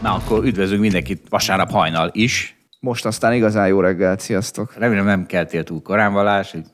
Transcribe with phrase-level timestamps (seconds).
[0.00, 2.56] Na, akkor üdvözlünk mindenkit vasárnap hajnal is.
[2.80, 4.74] Most aztán igazán jó reggel, sziasztok.
[4.78, 6.64] Remélem nem keltél túl korán valás, hogy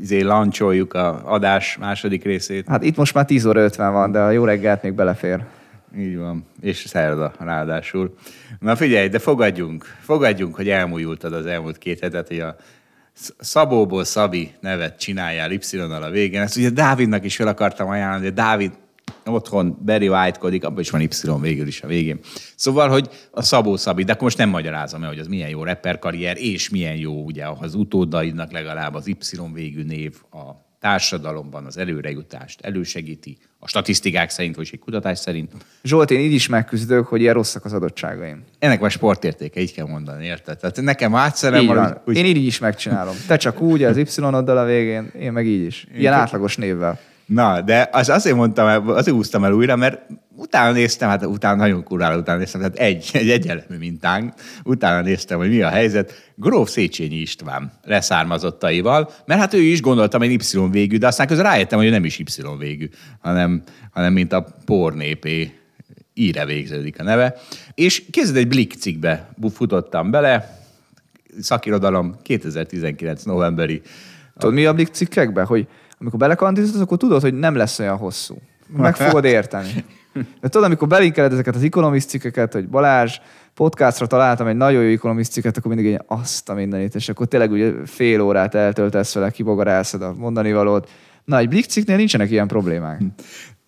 [0.00, 2.68] izé lancsoljuk a adás második részét.
[2.68, 5.44] Hát itt most már 10 óra 50 van, de a jó reggelt még belefér.
[5.98, 6.46] Így van.
[6.60, 8.14] És szerda ráadásul.
[8.60, 9.84] Na figyelj, de fogadjunk.
[10.00, 12.56] Fogadjunk, hogy elmújultad az elmúlt két hetet, hogy a
[13.38, 16.40] Szabóból Szabi nevet csináljál Y-nal a végén.
[16.40, 18.72] Ezt ugye Dávidnak is fel akartam ajánlani, de Dávid
[19.28, 21.08] otthon Barry White-kodik, abban is van Y
[21.40, 22.18] végül is a végén.
[22.56, 25.64] Szóval, hogy a Szabó Szabi, de akkor most nem magyarázom el, hogy az milyen jó
[25.64, 29.16] rapper karrier, és milyen jó ugye az utódaidnak legalább az Y
[29.52, 35.52] végű név a társadalomban az előrejutást elősegíti, a statisztikák szerint, vagy egy kutatás szerint.
[35.82, 38.44] Zsolt, én így is megküzdök, hogy ilyen rosszak az adottságaim.
[38.58, 40.58] Ennek van sportértéke, így kell mondani, érted?
[40.58, 42.00] Tehát nekem átszerem van.
[42.06, 42.16] Úgy...
[42.16, 43.14] Én így is megcsinálom.
[43.26, 45.86] Te csak úgy, az Y-oddal a végén, én meg így is.
[45.96, 46.98] Ilyen én átlagos névvel.
[47.26, 50.00] Na, de az azért mondtam, el, azért húztam el újra, mert
[50.36, 54.32] utána néztem, hát utána nagyon kurvára utána néztem, tehát egy, egy egyenlemű mintánk,
[54.64, 56.32] utána néztem, hogy mi a helyzet.
[56.34, 61.46] Gróf Széchenyi István leszármazottaival, mert hát ő is gondoltam, hogy Y végű, de aztán közben
[61.46, 62.24] rájöttem, hogy nem is Y
[62.58, 62.88] végű,
[63.20, 65.52] hanem, hanem mint a pornépé
[66.14, 67.34] íre végződik a neve.
[67.74, 70.60] És kézzel egy Blick cikkbe futottam bele,
[71.40, 73.82] szakirodalom 2019 novemberi.
[74.38, 75.46] Tudod, mi a Blick cikkekben?
[75.46, 75.66] Hogy
[75.98, 78.38] amikor belekantizolsz, akkor tudod, hogy nem lesz olyan hosszú.
[78.76, 79.84] Meg fogod érteni.
[80.40, 83.18] De tudod, amikor belinkeled ezeket az Economist cikkeket, hogy Balázs,
[83.54, 87.26] podcastra találtam egy nagyon jó Economist cikket, akkor mindig egy azt a mindenit, és akkor
[87.26, 90.90] tényleg ugye fél órát eltöltesz vele, kibogarászod a mondani valót.
[91.24, 93.02] Na, egy Blick cikknél nincsenek ilyen problémák.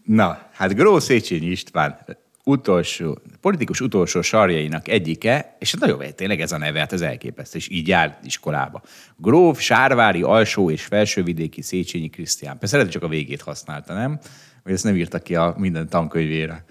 [0.05, 1.99] Na, hát Gró Széchenyi István
[2.45, 7.69] utolsó, politikus utolsó sarjainak egyike, és nagyon tényleg ez a neve, hát ez elképesztő, és
[7.71, 8.83] így jár iskolába.
[9.17, 12.59] Gróf, Sárvári, Alsó és Felsővidéki Széchenyi Krisztián.
[12.59, 14.19] Persze lehet, csak a végét használta, nem?
[14.65, 16.65] Vagy ezt nem írta ki a minden tankönyvére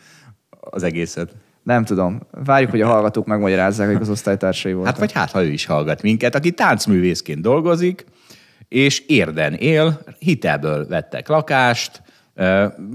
[0.49, 1.35] az egészet.
[1.63, 2.21] Nem tudom.
[2.31, 4.91] Várjuk, hogy a hallgatók megmagyarázzák, hogy az osztálytársai voltak.
[4.91, 8.05] Hát vagy hát, ha ő is hallgat minket, aki táncművészként dolgozik,
[8.67, 12.01] és érden él, hitelből vettek lakást,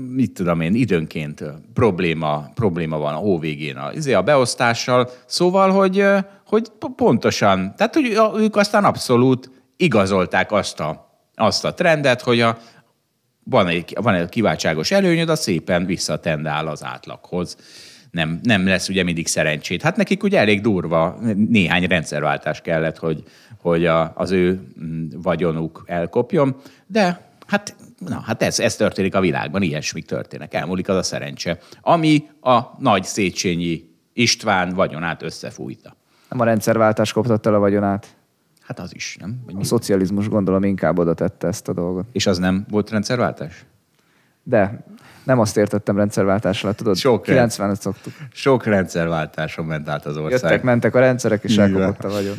[0.08, 1.44] mit tudom én, időnként
[1.74, 6.04] probléma, probléma van a hóvégén a, izé, a beosztással, szóval, hogy,
[6.46, 6.66] hogy
[6.96, 12.58] pontosan, tehát hogy ők aztán abszolút igazolták azt a, azt a trendet, hogy a,
[13.44, 17.56] van egy, van egy kiváltságos előnyöd, az szépen visszatendál az átlaghoz.
[18.10, 19.82] Nem, nem lesz ugye mindig szerencsét.
[19.82, 23.22] Hát nekik ugye elég durva, néhány rendszerváltás kellett, hogy,
[23.58, 27.76] hogy a, az ő mm, vagyonuk elkopjon, de hát
[28.06, 30.54] Na, hát ez, ez történik a világban, ilyesmik történnek.
[30.54, 35.96] Elmúlik az a szerencse, ami a nagy Széchenyi István vagyonát összefújta.
[36.28, 38.16] Nem a rendszerváltás koptatta el a vagyonát.
[38.60, 39.42] Hát az is, nem?
[39.46, 42.06] Vagy a szocializmus gondolom inkább oda tette ezt a dolgot.
[42.12, 43.64] És az nem volt rendszerváltás?
[44.42, 44.84] De,
[45.24, 48.12] nem azt értettem rendszerváltásra, tudod, Sok 90-et szoktuk.
[48.32, 50.42] Sok rendszerváltáson ment át az ország.
[50.42, 52.36] Jöttek, mentek a rendszerek, és elkopott a vagyon.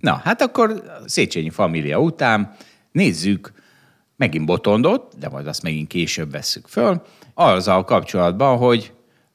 [0.00, 2.54] Na, hát akkor Széchenyi família után
[2.92, 3.52] nézzük,
[4.16, 7.02] megint botondott, de majd azt megint később vesszük föl,
[7.34, 8.92] azzal kapcsolatban, hogy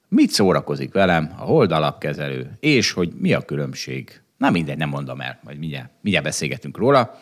[0.08, 4.22] mit szórakozik velem a hold alapkezelő, és hogy mi a különbség.
[4.38, 7.20] Na mindegy, nem mondom el, majd mindjárt, mindjárt beszélgetünk róla.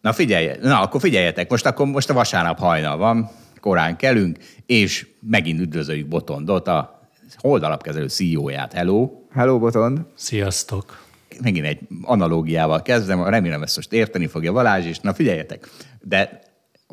[0.00, 3.30] Na figyelj, na akkor figyeljetek, most akkor most a vasárnap hajnal van,
[3.60, 8.72] korán kelünk, és megint üdvözöljük Botondot, a hold alapkezelő CEO-ját.
[8.72, 9.10] Hello!
[9.32, 10.00] Hello, Botond!
[10.14, 11.06] Sziasztok!
[11.42, 15.68] Megint egy analógiával kezdem, remélem ezt most érteni fogja Valázs, és na figyeljetek,
[16.00, 16.40] de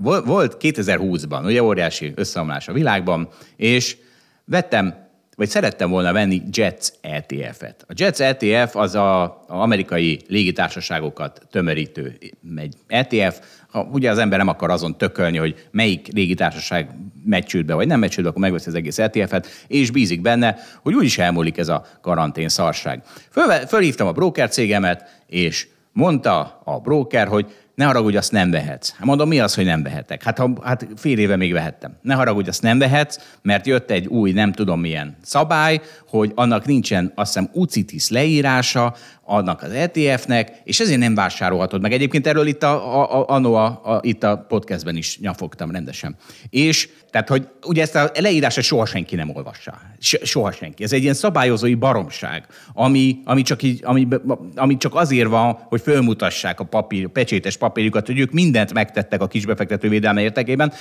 [0.04, 3.98] volt 2020-ban, ugye óriási összeomlás a világban, és
[4.46, 5.04] vettem,
[5.36, 7.86] vagy szerettem volna venni Jets ETF-et.
[7.88, 12.18] A Jets ETF az a, a amerikai légitársaságokat tömörítő
[12.56, 13.40] egy ETF.
[13.70, 16.90] Ha ugye az ember nem akar azon tökölni, hogy melyik légitársaság
[17.26, 20.94] megy csődbe, vagy nem megy csődbe, akkor megveszi az egész ETF-et, és bízik benne, hogy
[20.94, 23.04] úgyis elmúlik ez a karantén szarság.
[23.32, 28.92] Föl, fölhívtam a broker cégemet, és mondta a broker, hogy ne haragudj, azt nem vehetsz.
[28.92, 30.24] Hát mondom, mi az, hogy nem vehetek?
[30.24, 31.98] Hát, ha, hát fél éve még vehettem.
[32.02, 36.66] Ne haragudj, azt nem vehetsz, mert jött egy új, nem tudom milyen szabály, hogy annak
[36.66, 38.96] nincsen, azt hiszem, UCITIS leírása,
[39.28, 41.92] annak az ETF-nek, és ezért nem vásárolhatod meg.
[41.94, 46.16] Egyébként erről itt a, a, a, a, a, itt a podcastben is nyafogtam rendesen.
[46.50, 49.82] És tehát, hogy ugye ezt a leírásra soha senki nem olvassa.
[50.00, 50.84] Soha senki.
[50.84, 54.08] Ez egy ilyen szabályozói baromság, ami, ami, csak, így, ami,
[54.56, 59.28] ami csak azért van, hogy fölmutassák a papír, pecsétes papírjukat, hogy ők mindent megtettek a
[59.28, 60.74] kisbefektető védelme értekében,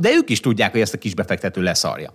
[0.00, 2.12] de ők is tudják, hogy ezt a kisbefektető leszarja.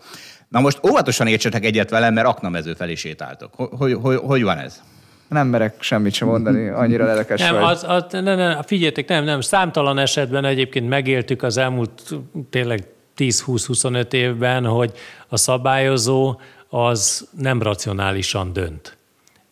[0.50, 3.54] Na most óvatosan értsetek egyet velem, mert aknamező felé sétáltok.
[3.56, 4.82] Hogy, hogy, hogy van ez?
[5.34, 7.64] Nem merek semmit sem mondani, annyira lelkes nem, vagy.
[7.64, 12.16] Az, az, nem, nem, figyeljetek, nem, nem, számtalan esetben egyébként megéltük az elmúlt
[12.50, 12.84] tényleg
[13.18, 14.92] 10-20-25 évben, hogy
[15.28, 16.40] a szabályozó
[16.70, 18.98] az nem racionálisan dönt.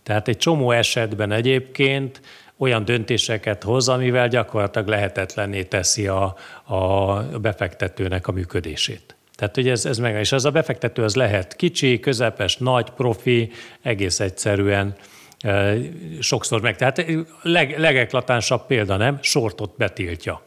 [0.04, 2.22] Tehát egy csomó esetben egyébként
[2.58, 9.16] olyan döntéseket hoz, amivel gyakorlatilag lehetetlenné teszi a, a befektetőnek a működését.
[9.36, 13.52] Tehát, hogy ez, ez meg, és az a befektető az lehet kicsi, közepes, nagy, profi,
[13.82, 14.96] egész egyszerűen
[16.20, 16.76] sokszor meg.
[16.76, 17.06] Tehát
[17.42, 19.18] leg, legeklatánsabb példa, nem?
[19.22, 20.42] Sortot betiltja.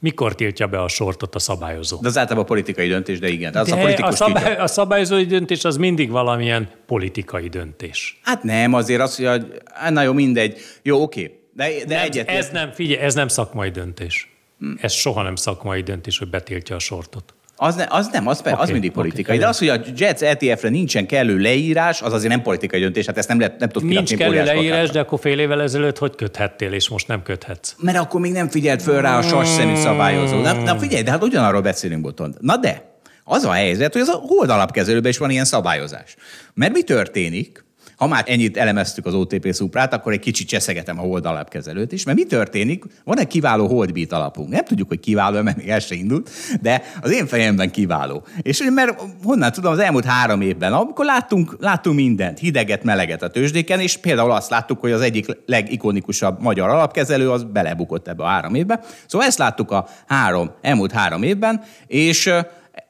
[0.00, 1.98] Mikor tiltja be a sortot a szabályozó?
[2.00, 3.54] De az általában a politikai döntés, de igen.
[3.54, 8.20] Az de a, politikus a, szabály, a szabályozói döntés az mindig valamilyen politikai döntés.
[8.22, 9.26] Hát nem, azért az, hogy
[9.64, 10.58] hát na jó, mindegy.
[10.82, 11.40] Jó, oké.
[11.52, 12.28] De, de nem, egyet.
[12.28, 14.30] Ez nem, figyelj, ez nem szakmai döntés.
[14.58, 14.72] Hm.
[14.80, 17.34] Ez soha nem szakmai döntés, hogy betiltja a sortot.
[17.60, 19.36] Az, ne, az nem, az, okay, az mindig politikai.
[19.36, 23.06] Okay, de az, hogy a Jets ETF-re nincsen kellő leírás, az azért nem politikai döntés,
[23.06, 26.14] hát ezt nem, lehet, nem tudod Nincs kellő leírás, de akkor fél évvel ezelőtt hogy
[26.14, 27.74] köthettél, és most nem köthetsz?
[27.78, 30.40] Mert akkor még nem figyelt föl rá a sasszemű szabályozó.
[30.40, 32.34] Na, na figyelj, de hát ugyanarról beszélünk, Botond.
[32.40, 32.82] Na de,
[33.24, 36.16] az a helyzet, hogy az a hold alapkezelőben is van ilyen szabályozás.
[36.54, 37.64] Mert mi történik,
[37.98, 42.04] ha már ennyit elemeztük az OTP szuprát, akkor egy kicsit cseszegetem a hold alapkezelőt is,
[42.04, 42.84] mert mi történik?
[43.04, 44.48] Van egy kiváló holdbeat alapunk.
[44.48, 46.30] Nem tudjuk, hogy kiváló, mert még el se indult,
[46.60, 48.26] de az én fejemben kiváló.
[48.42, 53.30] És mert honnan tudom, az elmúlt három évben, amikor láttunk, láttunk mindent, hideget, meleget a
[53.30, 58.26] tőzsdéken, és például azt láttuk, hogy az egyik legikonikusabb magyar alapkezelő az belebukott ebbe a
[58.26, 58.80] három évbe.
[59.06, 62.30] Szóval ezt láttuk a három, elmúlt három évben, és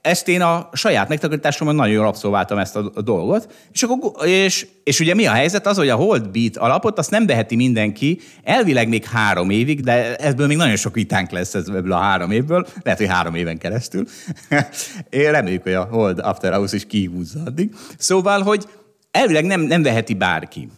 [0.00, 5.00] ezt én a saját megtakarításomban nagyon jól abszolváltam ezt a, dolgot, és, akkor, és, és
[5.00, 5.66] ugye mi a helyzet?
[5.66, 10.16] Az, hogy a hold beat alapot, azt nem veheti mindenki, elvileg még három évig, de
[10.16, 14.04] ebből még nagyon sok vitánk lesz ebből a három évből, lehet, hogy három éven keresztül.
[15.10, 17.74] én reméljük, hogy a hold after house is kihúzza addig.
[17.98, 18.64] Szóval, hogy
[19.10, 20.68] elvileg nem, nem veheti bárki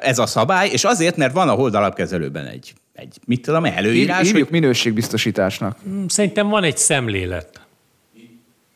[0.00, 4.26] ez a szabály, és azért, mert van a hold alapkezelőben egy, egy mit tudom, előírás.
[4.26, 4.60] Hívjuk hogy...
[4.60, 5.78] minőségbiztosításnak.
[6.08, 7.59] Szerintem van egy szemlélet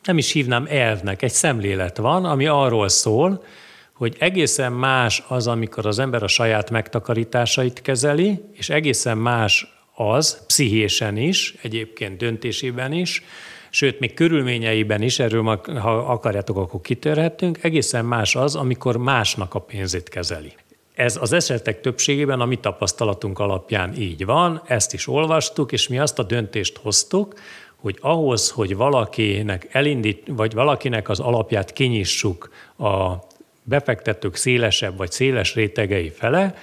[0.05, 3.45] nem is hívnám elvnek, egy szemlélet van, ami arról szól,
[3.93, 10.47] hogy egészen más az, amikor az ember a saját megtakarításait kezeli, és egészen más az,
[10.47, 13.23] pszichésen is, egyébként döntésében is,
[13.71, 19.59] sőt, még körülményeiben is, erről ha akarjátok, akkor kitörhetünk, egészen más az, amikor másnak a
[19.59, 20.53] pénzét kezeli.
[20.95, 25.99] Ez az esetek többségében a mi tapasztalatunk alapján így van, ezt is olvastuk, és mi
[25.99, 27.35] azt a döntést hoztuk,
[27.85, 33.15] hogy ahhoz, hogy valakinek elindít, vagy valakinek az alapját kinyissuk a
[33.63, 36.55] befektetők szélesebb vagy széles rétegei fele,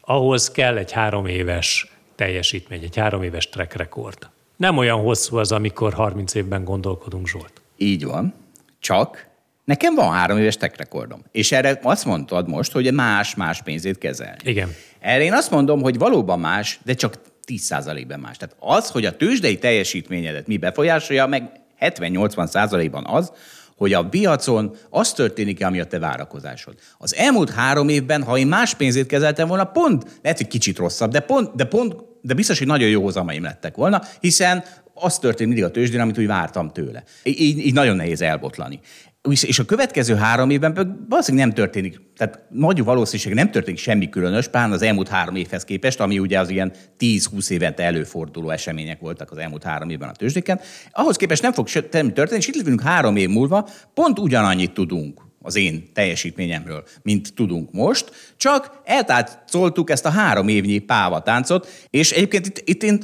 [0.00, 4.28] ahhoz kell egy három éves teljesítmény, egy három éves track record.
[4.56, 7.62] Nem olyan hosszú az, amikor 30 évben gondolkodunk, Zsolt.
[7.76, 8.34] Így van,
[8.80, 9.26] csak
[9.64, 11.22] nekem van három éves track recordom.
[11.32, 14.38] És erre azt mondtad most, hogy más-más pénzét kezelni.
[14.42, 14.74] Igen.
[14.98, 17.18] Erre én azt mondom, hogy valóban más, de csak
[17.48, 18.36] 10%-ben más.
[18.36, 21.50] Tehát az, hogy a tőzsdei teljesítményedet mi befolyásolja, meg
[21.80, 23.32] 70-80%-ban az,
[23.76, 26.74] hogy a piacon az történik, ami a te várakozásod.
[26.98, 31.10] Az elmúlt három évben, ha én más pénzét kezeltem volna, pont, lehet, hogy kicsit rosszabb,
[31.10, 34.64] de pont, de pont, de biztos, hogy nagyon jó hozamaim lettek volna, hiszen
[34.94, 37.02] az történt mindig a tőzsdén, amit úgy vártam tőle.
[37.22, 38.80] Így, így nagyon nehéz elbotlani
[39.22, 44.48] és a következő három évben valószínűleg nem történik, tehát nagy valószínűség nem történik semmi különös,
[44.48, 49.30] pán az elmúlt három évhez képest, ami ugye az ilyen 10-20 évente előforduló események voltak
[49.30, 50.60] az elmúlt három évben a tőzsdéken.
[50.90, 55.56] Ahhoz képest nem fog történni, és itt lövünk három év múlva, pont ugyanannyit tudunk az
[55.56, 62.68] én teljesítményemről, mint tudunk most, csak eltáncoltuk ezt a három évnyi pávatáncot, és egyébként itt,
[62.68, 63.00] itt én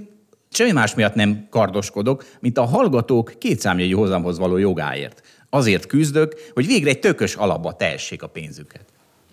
[0.51, 5.23] semmi más miatt nem kardoskodok, mint a hallgatók kétszámjegyű hozamhoz való jogáért
[5.55, 8.85] azért küzdök, hogy végre egy tökös alapba tehessék a pénzüket.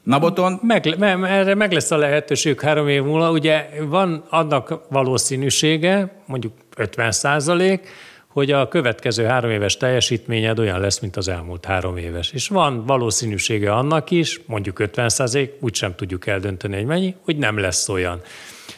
[0.04, 0.60] Naboton?
[0.63, 3.32] Meg, me, erre meg lesz a lehetőség három év múlva.
[3.32, 7.88] Ugye van annak valószínűsége, mondjuk 50 százalék,
[8.28, 12.32] hogy a következő három éves teljesítményed olyan lesz, mint az elmúlt három éves.
[12.32, 17.60] És van valószínűsége annak is, mondjuk 50 százalék, úgysem tudjuk eldönteni, hogy mennyi, hogy nem
[17.60, 18.22] lesz olyan.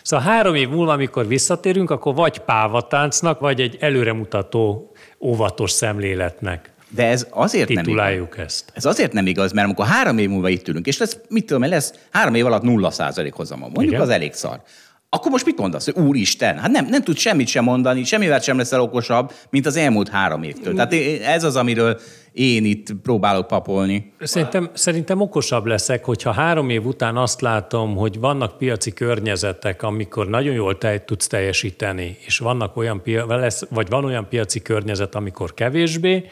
[0.01, 7.05] Szóval három év múlva, amikor visszatérünk, akkor vagy pávatáncnak, vagy egy előremutató óvatos szemléletnek De
[7.07, 7.85] ez azért nem igaz.
[7.85, 8.71] Tituláljuk ezt.
[8.73, 11.69] Ez azért nem igaz, mert amikor három év múlva itt ülünk, és lesz, mit tudom,
[11.69, 13.69] lesz három év alatt nulla százalék hozamon.
[13.73, 14.01] Mondjuk Igen.
[14.01, 14.61] az elég szar.
[15.09, 16.57] Akkor most mit mondasz, úristen?
[16.57, 20.43] Hát nem, nem tud semmit sem mondani, semmivel sem leszel okosabb, mint az elmúlt három
[20.43, 20.73] évtől.
[20.73, 21.99] Tehát én- ez az, amiről
[22.31, 24.13] én itt próbálok papolni.
[24.19, 30.27] Szerintem, szerintem okosabb leszek, hogyha három év után azt látom, hogy vannak piaci környezetek, amikor
[30.27, 35.15] nagyon jól te tudsz teljesíteni, és vannak olyan, pia- lesz, vagy van olyan piaci környezet,
[35.15, 36.25] amikor kevésbé,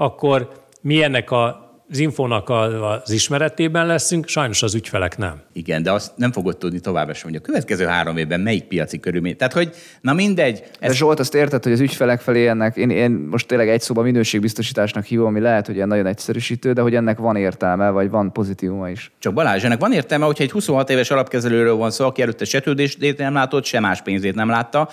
[0.00, 5.40] akkor mi ennek a, az infónak a, az ismeretében leszünk, sajnos az ügyfelek nem.
[5.52, 9.00] Igen, de azt nem fogod tudni tovább sem, hogy a következő három évben melyik piaci
[9.00, 9.36] körülmény.
[9.36, 12.90] Tehát, hogy na mindegy, De ez Zsolt, azt érted, hogy az ügyfelek felé ennek, én,
[12.90, 16.94] én most tényleg egy szóban minőségbiztosításnak hívom, ami lehet, hogy ilyen nagyon egyszerűsítő, de hogy
[16.94, 19.12] ennek van értelme, vagy van pozitívuma is.
[19.18, 22.60] Csak Balázs, ennek van értelme, hogyha egy 26 éves alapkezelőről van szó, aki előtte se
[22.60, 24.88] tődését nem látott, se más pénzét nem látta.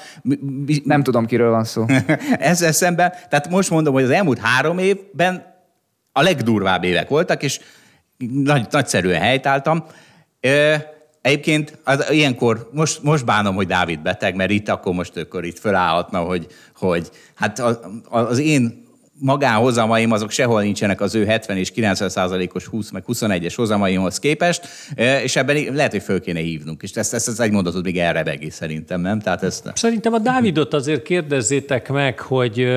[0.83, 1.85] Nem tudom, kiről van szó.
[2.39, 5.53] Ezzel szemben, tehát most mondom, hogy az elmúlt három évben
[6.17, 7.59] a legdurvább évek voltak, és
[8.43, 9.85] nagy, nagyszerűen helytáltam.
[11.21, 15.59] Egyébként az, ilyenkor, most, most bánom, hogy Dávid beteg, mert itt akkor most akkor itt
[15.59, 17.79] fölállhatna, hogy, hogy hát az,
[18.09, 18.83] az én
[19.19, 24.67] magánhozamaim azok sehol nincsenek az ő 70 és 90 százalékos 20 meg 21-es hozamaimhoz képest,
[25.23, 26.83] és ebben lehet, hogy föl kéne hívnunk.
[26.83, 29.19] És ezt, ezt, ezt egy mondatot még elrebegi szerintem, nem?
[29.19, 32.67] Tehát ezt, Szerintem a Dávidot azért kérdezzétek meg, hogy,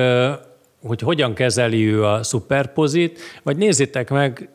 [0.81, 4.49] hogy hogyan kezeli ő a szuperpozit, vagy nézzétek meg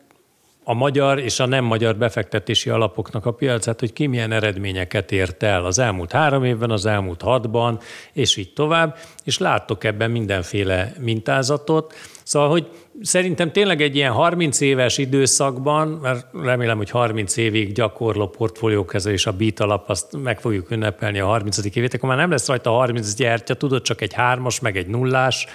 [0.67, 5.43] a magyar és a nem magyar befektetési alapoknak a piacát, hogy ki milyen eredményeket ért
[5.43, 7.79] el az elmúlt három évben, az elmúlt hatban,
[8.13, 11.93] és így tovább, és láttok ebben mindenféle mintázatot.
[12.23, 12.67] Szóval, hogy
[13.01, 19.31] szerintem tényleg egy ilyen 30 éves időszakban, mert remélem, hogy 30 évig gyakorló portfóliókezelés a
[19.31, 21.57] BIT alap, azt meg fogjuk ünnepelni a 30.
[21.75, 25.47] évét, akkor már nem lesz rajta 30 gyertya, tudod, csak egy hármas, meg egy nullás,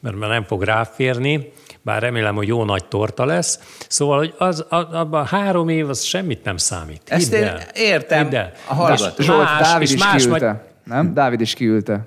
[0.00, 1.52] mert már nem fog ráférni,
[1.82, 3.60] bár remélem, hogy jó nagy torta lesz.
[3.88, 7.02] Szóval, hogy az, a- abban három év, az semmit nem számít.
[7.06, 7.60] Ezt Hidd én el.
[7.74, 8.24] értem.
[8.24, 8.52] Hidd el.
[8.68, 9.14] A hallgató.
[9.18, 10.46] És Zsolt, más, Dávid és is más kiülte.
[10.46, 11.14] Majd, Nem?
[11.14, 12.06] Dávid is kiülte.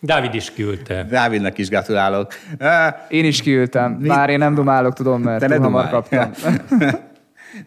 [0.00, 1.06] Dávid is küldte.
[1.10, 2.32] Dávidnak is gratulálok.
[3.08, 3.98] Én is kiültem.
[4.00, 6.30] Bár én nem dumálok, tudom, mert Te ne hamar kaptam.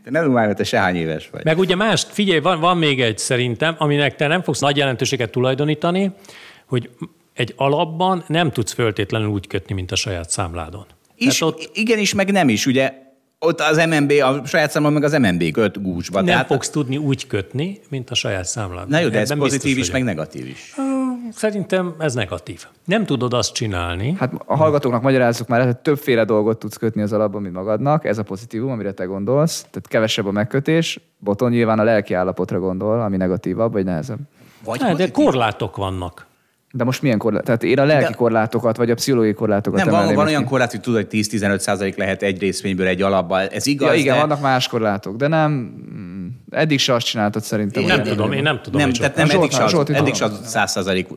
[0.03, 1.44] Te ne dumálj, mert te se hány éves vagy.
[1.44, 5.30] Meg ugye más, figyelj, van, van még egy szerintem, aminek te nem fogsz nagy jelentőséget
[5.32, 6.12] tulajdonítani,
[6.65, 6.89] hogy
[7.34, 10.86] egy alapban nem tudsz föltétlenül úgy kötni, mint a saját számládon.
[11.16, 12.94] Is, Tehát ott Igenis, meg nem is, ugye
[13.40, 16.18] ott az MNB, a saját számom meg az MNB köt gúcsba.
[16.18, 18.90] nem tehát, fogsz tudni úgy kötni, mint a saját számládon.
[18.90, 20.74] Na jó, de ez pozitív is, meg negatív is.
[21.32, 22.66] Szerintem ez negatív.
[22.86, 27.14] Nem tudod azt csinálni, Hát a hallgatóknak magyarázzuk már, hogy többféle dolgot tudsz kötni az
[27.14, 28.06] alapban, mint magadnak.
[28.06, 29.62] Ez a pozitívum, amire te gondolsz.
[29.72, 31.00] Tehát kevesebb a megkötés.
[31.20, 34.20] Boton nyilván a lelki állapotra gondol, ami negatívabb, vagy nehezebb.
[34.64, 35.26] Vagy ne, de pozitív.
[35.26, 36.26] korlátok vannak.
[36.74, 37.44] De most milyen korlát?
[37.44, 40.72] Tehát én a lelki De- korlátokat, vagy a pszichológiai korlátokat nem, van, van olyan korlát,
[40.72, 43.48] hogy tudod, hogy 10-15 százalék lehet egy részvényből egy alapban.
[43.48, 44.20] Ez igaz, Ja, igen, de...
[44.20, 47.82] vannak más korlátok, de nem, mm, eddig se azt csináltad szerintem.
[47.82, 48.82] Én nem tudom, én nem tudom.
[48.82, 51.08] nem, tehát nem, eddig se, az, eddig se az 100 százalék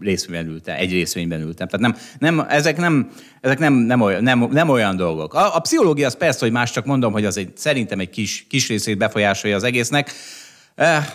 [0.00, 1.68] részvényben ültem, egy részvényben ültem.
[1.68, 3.10] Tehát nem, nem, ezek nem,
[3.40, 5.34] ezek nem, nem, olyan, nem, nem olyan dolgok.
[5.34, 8.46] A, a pszichológia az persze, hogy más, csak mondom, hogy az egy, szerintem egy kis,
[8.48, 10.12] kis részét befolyásolja az egésznek.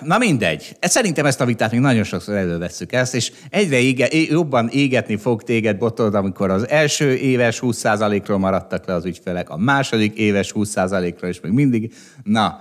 [0.01, 0.75] Na mindegy.
[0.79, 5.43] Szerintem ezt a vitát még nagyon sokszor elővesszük ezt, és egyre ége, jobban égetni fog
[5.43, 11.29] téged, Botod, amikor az első éves 20%-ról maradtak le az ügyfelek, a második éves 20%-ról,
[11.29, 11.93] és még mindig.
[12.24, 12.60] Na,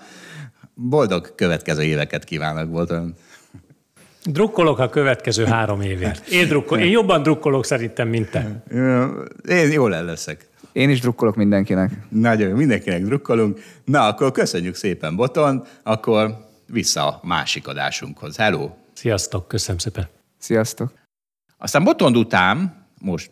[0.75, 3.13] boldog következő éveket kívánok, Botod.
[4.25, 6.29] Drukkolok a következő három évért.
[6.29, 8.63] Én, drukkol, én jobban drukkolok szerintem, mint te.
[9.49, 10.49] Én jól el leszek.
[10.73, 11.91] Én is drukkolok mindenkinek.
[12.09, 13.61] Nagyon mindenkinek drukkolunk.
[13.85, 18.37] Na, akkor köszönjük szépen, Boton, akkor vissza a másik adásunkhoz.
[18.37, 18.71] Hello!
[18.93, 20.09] Sziasztok, köszönöm szépen.
[20.39, 20.93] Sziasztok!
[21.59, 23.31] Aztán Botond után, most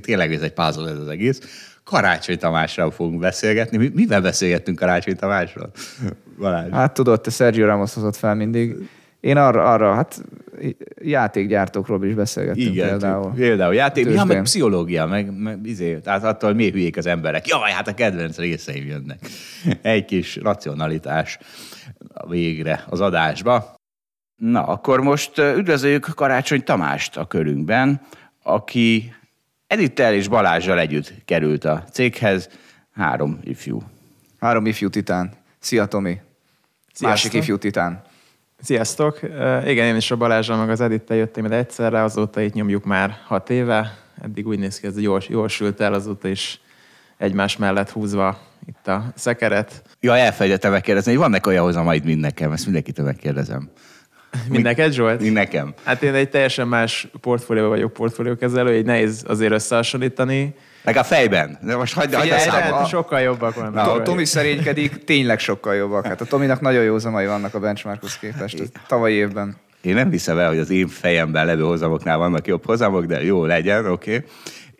[0.00, 1.40] tényleg ez egy puzzle ez az egész,
[1.84, 3.76] Karácsony Tamásról fogunk beszélgetni.
[3.76, 5.70] Mi- Mivel beszélgettünk Karácsony Tamásról?
[6.38, 6.70] Balázs.
[6.70, 8.88] Hát tudod, te Sergio Ramos hozott fel mindig.
[9.22, 10.22] Én arra, arra hát
[11.02, 13.32] játékgyártókról is beszélgettünk Igen, például.
[13.32, 14.26] például játék, ja, Tőzsdén.
[14.26, 17.46] meg pszichológia, meg, meg izé, tehát attól mi hülyék az emberek.
[17.48, 19.18] Jaj, hát a kedvenc részeim jönnek.
[19.82, 21.38] Egy kis racionalitás
[22.28, 23.74] végre az adásba.
[24.36, 28.00] Na, akkor most üdvözöljük Karácsony Tamást a körünkben,
[28.42, 29.14] aki
[29.66, 32.48] Edittel és Balázsjal együtt került a céghez.
[32.92, 33.82] Három ifjú.
[34.40, 35.32] Három ifjú titán.
[35.58, 36.20] Szia, Tomi.
[37.00, 38.02] Másik ifjú titán.
[38.62, 39.20] Sziasztok!
[39.66, 43.18] Igen, én is a Balázsral meg az Edittel jöttem ide egyszerre, azóta itt nyomjuk már
[43.26, 43.98] hat éve.
[44.22, 46.60] Eddig úgy néz ki, ez jól, jól sült el, azóta is
[47.16, 49.82] egymás mellett húzva itt a szekeret.
[50.00, 53.70] Ja, elfelejtettem megkérdezni, hogy vannak olyan hozamaid, mint nekem, ezt mindenkitől megkérdezem.
[54.48, 55.32] Mind neked, Zsolt?
[55.32, 55.74] Nekem.
[55.82, 60.54] Hát én egy teljesen más portfólió vagyok portfóliókezelő, így nehéz azért összehasonlítani.
[60.84, 61.58] Meg a fejben.
[61.62, 63.74] De most hagyd, hagyd a hát sokkal jobbak vannak.
[63.74, 66.06] Na, a Tomi szerénykedik, tényleg sokkal jobbak.
[66.06, 68.60] Hát a Tominak nagyon jó zamai vannak a benchmarkhoz képest.
[68.60, 69.56] Ez tavalyi évben.
[69.82, 73.44] Én nem hiszem el, hogy az én fejemben levő hozamoknál vannak jobb hozamok, de jó
[73.44, 74.14] legyen, oké.
[74.14, 74.28] Okay.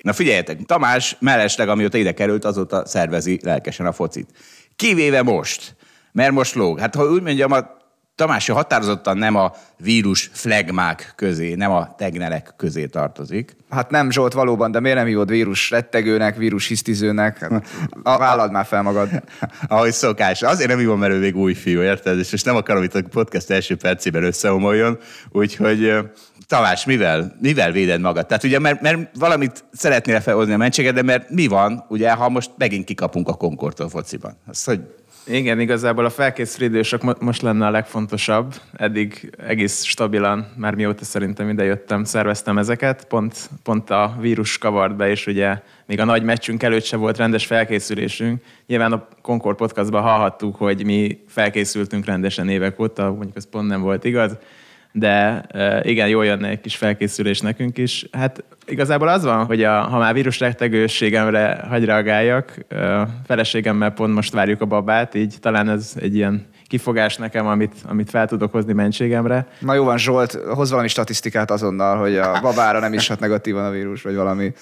[0.02, 4.28] Na figyeljetek, Tamás mellesleg, amióta ide került, azóta szervezi lelkesen a focit.
[4.76, 5.76] Kivéve most,
[6.12, 6.78] mert most lóg.
[6.78, 7.80] Hát ha úgy mondjam, a
[8.14, 13.56] Tamás határozottan nem a vírus flegmák közé, nem a tegnelek közé tartozik.
[13.70, 17.38] Hát nem Zsolt valóban, de miért nem hívod vírus rettegőnek, vírus hisztizőnek?
[17.38, 17.66] Hát,
[18.02, 19.08] a, vállald már fel magad.
[19.68, 20.42] Ahogy szokás.
[20.42, 22.18] Azért nem hívom, mert ő még új fiú, érted?
[22.18, 24.98] És most nem akarom itt a podcast első percében összehomoljon.
[25.30, 25.94] Úgyhogy
[26.46, 28.26] Tamás, mivel, mivel véded magad?
[28.26, 32.28] Tehát ugye, mert, mert valamit szeretnél felhozni a mentséget, de mert mi van, ugye, ha
[32.28, 34.36] most megint kikapunk a Concordtól fociban?
[34.46, 34.80] Azt, hogy
[35.26, 38.54] Igen, igazából a felkészülő időszak mo- most lenne a legfontosabb.
[38.72, 43.04] Eddig egész stabilan, már mióta szerintem ide jöttem, szerveztem ezeket.
[43.04, 47.16] Pont, pont a vírus kavart be, és ugye még a nagy meccsünk előtt se volt
[47.16, 48.42] rendes felkészülésünk.
[48.66, 53.80] Nyilván a Concord podcastban hallhattuk, hogy mi felkészültünk rendesen évek óta, mondjuk ez pont nem
[53.80, 54.36] volt igaz,
[54.92, 55.44] de
[55.82, 58.06] igen, jól jönne egy kis felkészülés nekünk is.
[58.12, 62.58] Hát igazából az van, hogy a, ha már vírus rettegőségemre hagy reagáljak,
[63.26, 68.10] feleségemmel pont most várjuk a babát, így talán ez egy ilyen kifogás nekem, amit, amit
[68.10, 69.46] fel tudok hozni mentségemre.
[69.58, 73.64] Na jó van, Zsolt, hoz valami statisztikát azonnal, hogy a babára nem is hat negatívan
[73.64, 74.52] a vírus, vagy valami.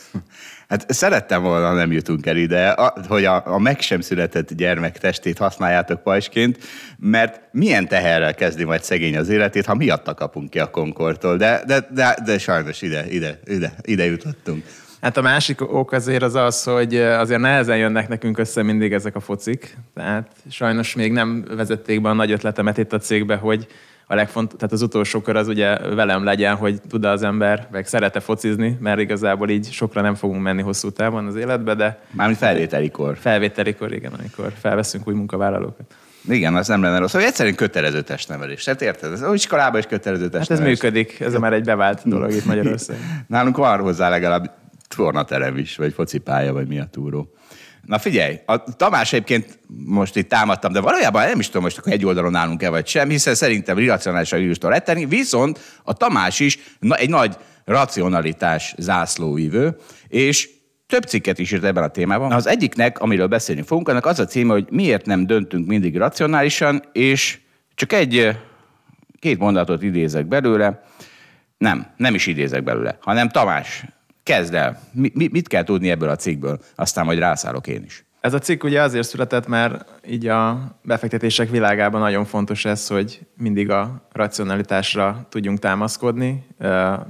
[0.69, 4.52] Hát szerettem volna, ha nem jutunk el ide, a- hogy a, a meg sem született
[4.55, 6.59] gyermek testét használjátok pajsként,
[6.99, 11.62] mert milyen teherrel kezdi majd szegény az életét, ha miatta kapunk ki a Concordtól, de,
[11.67, 14.64] de, de, de sajnos ide, ide, ide, ide jutottunk.
[15.00, 19.16] Hát a másik ok azért az az, hogy azért nehezen jönnek nekünk össze mindig ezek
[19.16, 19.76] a focik.
[19.95, 23.66] Tehát sajnos még nem vezették be a nagy ötletemet itt a cégbe, hogy
[24.07, 27.87] a legfont, tehát az utolsó kör az ugye velem legyen, hogy tud az ember, meg
[27.87, 32.38] szerete focizni, mert igazából így sokra nem fogunk menni hosszú távon az életbe, de Mármint
[32.38, 33.16] felvételikor.
[33.16, 35.95] felvételikor, igen, amikor felveszünk új munkavállalókat.
[36.28, 37.12] Igen, az nem lenne rossz.
[37.12, 38.64] Hogy egyszerűen kötelező testnevelés.
[38.64, 39.12] Tehát érted?
[39.12, 40.80] Ez, iskolában is kötelező Hát ez testnevelés.
[40.80, 43.02] működik, ez már egy bevált dolog itt Magyarországon.
[43.26, 44.59] Nálunk van hozzá legalább
[44.97, 47.33] tornaterem is, vagy focipálya, vagy mi a túró.
[47.87, 51.93] Na figyelj, a Tamás egyébként most itt támadtam, de valójában nem is tudom most, akkor
[51.93, 56.59] egy oldalon állunk-e vagy sem, hiszen szerintem irracionális a vírustól rettegni, viszont a Tamás is
[56.89, 59.76] egy nagy racionalitás zászlóvívő,
[60.09, 60.50] és
[60.87, 62.33] több cikket is írt ebben a témában.
[62.33, 66.83] Az egyiknek, amiről beszélni fogunk, annak az a címe, hogy miért nem döntünk mindig racionálisan,
[66.93, 67.39] és
[67.75, 68.37] csak egy
[69.19, 70.83] két mondatot idézek belőle.
[71.59, 73.85] Nem, nem is idézek belőle, hanem Tamás,
[74.23, 74.80] kezd el.
[74.93, 76.61] Mi, mi, mit kell tudni ebből a cikkből?
[76.75, 78.04] Aztán majd rászállok én is.
[78.21, 83.21] Ez a cikk ugye azért született, mert így a befektetések világában nagyon fontos ez, hogy
[83.37, 86.47] mindig a racionalitásra tudjunk támaszkodni,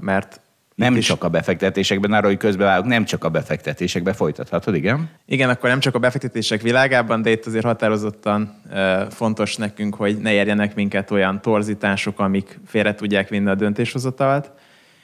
[0.00, 0.40] mert
[0.74, 5.10] Nem is- csak a befektetésekben, arra, hogy közbevágok, nem csak a befektetésekben folytathatod, igen?
[5.26, 8.62] Igen, akkor nem csak a befektetések világában, de itt azért határozottan
[9.10, 14.50] fontos nekünk, hogy ne érjenek minket olyan torzítások, amik félre tudják vinni a döntéshozatalt.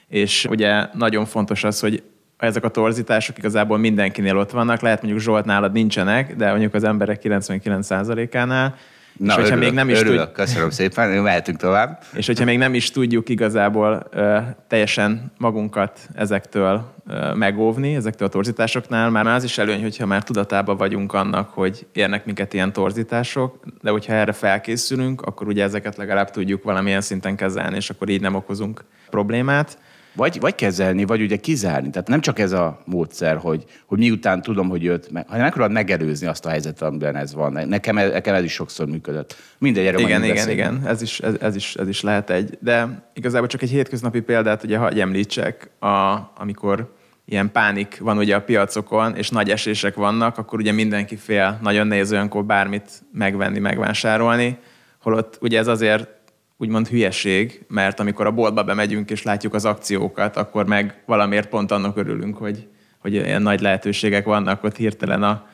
[0.09, 2.03] És ugye nagyon fontos az, hogy
[2.37, 4.81] ezek a torzítások igazából mindenkinél ott vannak.
[4.81, 8.75] Lehet mondjuk Zsolt nálad nincsenek, de mondjuk az emberek 99%-ánál.
[9.17, 12.03] Na, és hogyha örülök, még nem is örülök, tud, köszönöm szépen, mehetünk tovább.
[12.13, 18.31] és hogyha még nem is tudjuk igazából ö, teljesen magunkat ezektől ö, megóvni, ezektől a
[18.31, 23.65] torzításoknál, már az is előny, hogyha már tudatában vagyunk annak, hogy érnek minket ilyen torzítások,
[23.81, 28.21] de hogyha erre felkészülünk, akkor ugye ezeket legalább tudjuk valamilyen szinten kezelni, és akkor így
[28.21, 29.77] nem okozunk problémát.
[30.17, 31.89] Vagy, vagy kezelni, vagy ugye kizárni.
[31.89, 35.75] Tehát nem csak ez a módszer, hogy, hogy miután tudom, hogy jött, meg, hanem megpróbálod
[35.75, 37.67] megelőzni azt a helyzetet, amiben ez van.
[37.67, 39.35] Nekem, ez- nekem ez is sokszor működött.
[39.57, 40.59] Mindegy, erről Igen, igen, beszélünk.
[40.59, 42.57] igen, ez is, ez, ez, is, ez is lehet egy.
[42.61, 48.35] De igazából csak egy hétköznapi példát, ugye hagyj említsek, a, amikor ilyen pánik van ugye
[48.35, 53.59] a piacokon, és nagy esések vannak, akkor ugye mindenki fél, nagyon nehéz olyankor bármit megvenni,
[53.59, 54.57] megvásárolni,
[55.01, 56.09] holott ugye ez azért
[56.57, 61.71] úgymond hülyeség, mert amikor a boltba bemegyünk és látjuk az akciókat, akkor meg valamiért pont
[61.71, 62.67] annak örülünk, hogy,
[62.97, 65.47] hogy ilyen nagy lehetőségek vannak ott hirtelen a,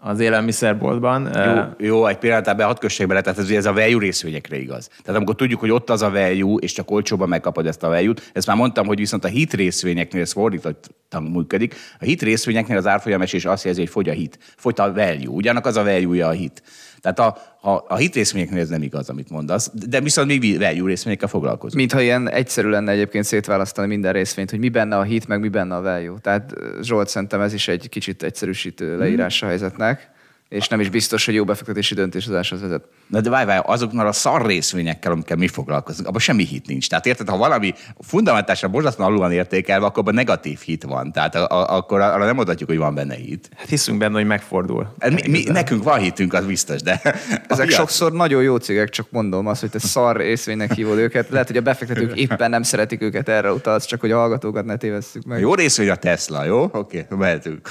[0.00, 1.30] az élelmiszerboltban.
[1.78, 4.86] Jó, jó, egy pillanatában hadd kössék bele, tehát ez, ez a value részvényekre igaz.
[5.02, 8.30] Tehát amikor tudjuk, hogy ott az a value, és csak olcsóban megkapod ezt a value-t,
[8.32, 11.74] ezt már mondtam, hogy viszont a hit részvényeknél ez fordítottan működik.
[12.00, 15.66] A hit részvényeknél az árfolyamesés azt jelzi, hogy fogy a hit, fogy a value, ugyanak
[15.66, 16.62] az a value a hit.
[17.00, 17.36] Tehát a,
[17.70, 21.74] a, a hit részvényeknél ez nem igaz, amit mondasz, de viszont mi value részvényekkel foglalkozunk.
[21.74, 25.48] Mintha ilyen egyszerű lenne egyébként szétválasztani minden részvényt, hogy mi benne a hit, meg mi
[25.48, 26.18] benne a value.
[26.20, 30.10] Tehát Zsolt szerintem ez is egy kicsit egyszerűsítő leírása a helyzetnek.
[30.48, 32.84] És nem is biztos, hogy jó befektetési döntéshozáshoz vezet.
[33.06, 36.88] Na de várj, várj, azoknál a szar részvényekkel, amikkel mi foglalkozunk, abban semmi hit nincs.
[36.88, 41.12] Tehát érted, ha valami fundamentálisan borzasztóan alul van értékelve, akkor abban negatív hit van.
[41.12, 43.48] Tehát a, a, akkor arra nem mondhatjuk, hogy van benne hit.
[43.56, 44.94] Hát hiszünk benne, hogy megfordul.
[45.10, 47.00] Mi, mi, nekünk van hitünk, az biztos, de...
[47.48, 51.28] Ezek piac- sokszor nagyon jó cégek, csak mondom azt, hogy te szar részvénynek hívod őket.
[51.28, 54.76] Lehet, hogy a befektetők éppen nem szeretik őket, erre utalsz, csak hogy a hallgatókat ne
[54.76, 55.40] tévesszük meg.
[55.40, 56.62] Jó részvény a Tesla, jó?
[56.62, 57.70] Oké, okay, mehetünk.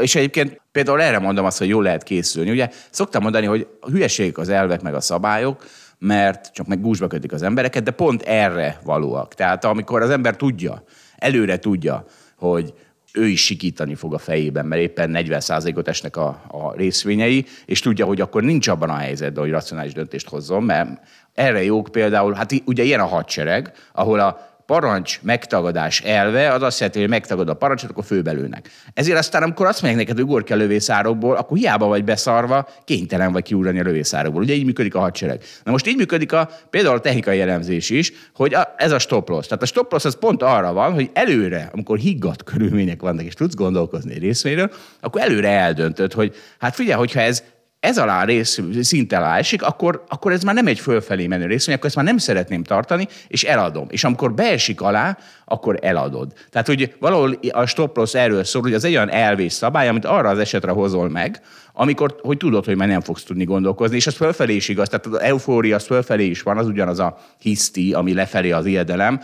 [0.00, 2.50] És egyébként például erre mondom azt, hogy jól lehet készülni.
[2.50, 5.64] Ugye szoktam mondani, hogy a hülyeség az elvek meg a szabályok,
[5.98, 9.34] mert csak meg gúzsba kötik az embereket, de pont erre valóak.
[9.34, 10.82] Tehát amikor az ember tudja,
[11.16, 12.04] előre tudja,
[12.36, 12.74] hogy
[13.12, 18.06] ő is sikítani fog a fejében, mert éppen 40%-ot esnek a, a részvényei, és tudja,
[18.06, 21.00] hogy akkor nincs abban a helyzetben, hogy racionális döntést hozzon, mert
[21.34, 26.78] erre jók például, hát ugye ilyen a hadsereg, ahol a parancs megtagadás elve, az azt
[26.78, 28.70] jelenti, hogy megtagad a parancsot, akkor főbelőnek.
[28.94, 32.68] Ezért aztán, amikor azt mondják neked, hogy ugorj ki a lövészárokból, akkor hiába vagy beszarva,
[32.84, 34.42] kénytelen vagy kiugrani a lövészárokból.
[34.42, 35.42] Ugye így működik a hadsereg.
[35.64, 39.28] Na most így működik a, például a technikai elemzés is, hogy a, ez a stop
[39.28, 39.46] loss.
[39.46, 43.34] Tehát a stop loss az pont arra van, hogy előre, amikor higgadt körülmények vannak, és
[43.34, 47.42] tudsz gondolkozni egy részvényről, akkor előre eldöntöd, hogy hát figyelj, hogyha ez
[47.86, 51.74] ez alá rész szint alá esik, akkor, akkor ez már nem egy fölfelé menő részvény,
[51.74, 53.86] akkor ezt már nem szeretném tartani, és eladom.
[53.90, 56.32] És amikor beesik alá, akkor eladod.
[56.50, 60.04] Tehát, hogy valahol a stop loss erről szól, hogy az egy olyan elvés szabály, amit
[60.04, 61.40] arra az esetre hozol meg,
[61.72, 65.06] amikor, hogy tudod, hogy már nem fogsz tudni gondolkozni, és az fölfelé is igaz, tehát
[65.06, 69.20] az eufória az fölfelé is van, az ugyanaz a hiszti, ami lefelé az ilyedelem,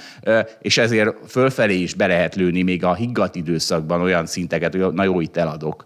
[0.61, 5.05] és ezért fölfelé is be lehet lőni még a higgadt időszakban olyan szinteket, hogy na
[5.05, 5.85] jó, itt eladok.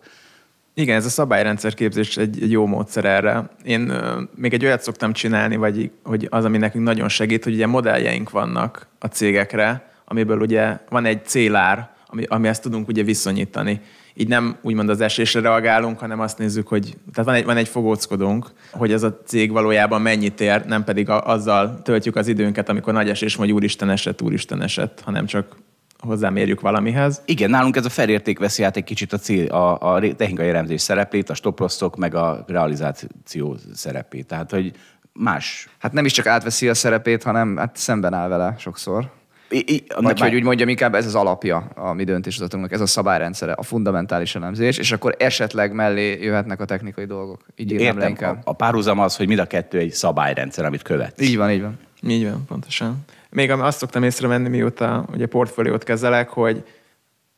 [0.78, 3.50] Igen, ez a szabályrendszer képzés egy, egy jó módszer erre.
[3.64, 7.52] Én uh, még egy olyat szoktam csinálni, vagy hogy az, ami nekünk nagyon segít, hogy
[7.52, 13.02] ugye modelljeink vannak a cégekre, amiből ugye van egy célár, ami, ami ezt tudunk ugye
[13.02, 13.80] viszonyítani.
[14.14, 17.68] Így nem úgymond az esésre reagálunk, hanem azt nézzük, hogy tehát van egy, van egy
[17.68, 22.68] fogóckodónk, hogy ez a cég valójában mennyit ér, nem pedig a, azzal töltjük az időnket,
[22.68, 25.56] amikor nagy esés, vagy úristen esett, úristen esett, hanem csak
[25.98, 27.22] hozzámérjük valamihez.
[27.24, 30.80] Igen, nálunk ez a felérték veszi át egy kicsit a, cél, a, a technikai elemzés
[30.80, 34.26] szerepét, a stoprosztok, meg a realizáció szerepét.
[34.26, 34.72] Tehát, hogy
[35.12, 35.68] más.
[35.78, 39.10] Hát nem is csak átveszi a szerepét, hanem hát szemben áll vele sokszor.
[39.48, 42.86] I, I, Vagy hogy úgy mondjam, inkább ez az alapja a mi döntéshozatunknak, ez a
[42.86, 47.40] szabályrendszere, a fundamentális elemzés, és akkor esetleg mellé jöhetnek a technikai dolgok.
[47.56, 48.46] Így írnám le Értem, inkább.
[48.46, 51.20] a, a párhuzam az, hogy mind a kettő egy szabályrendszer, amit követ.
[51.20, 51.78] Így van, így van.
[52.06, 53.04] Így van, pontosan.
[53.36, 56.64] Még azt szoktam észrevenni, mióta ugye portfóliót kezelek, hogy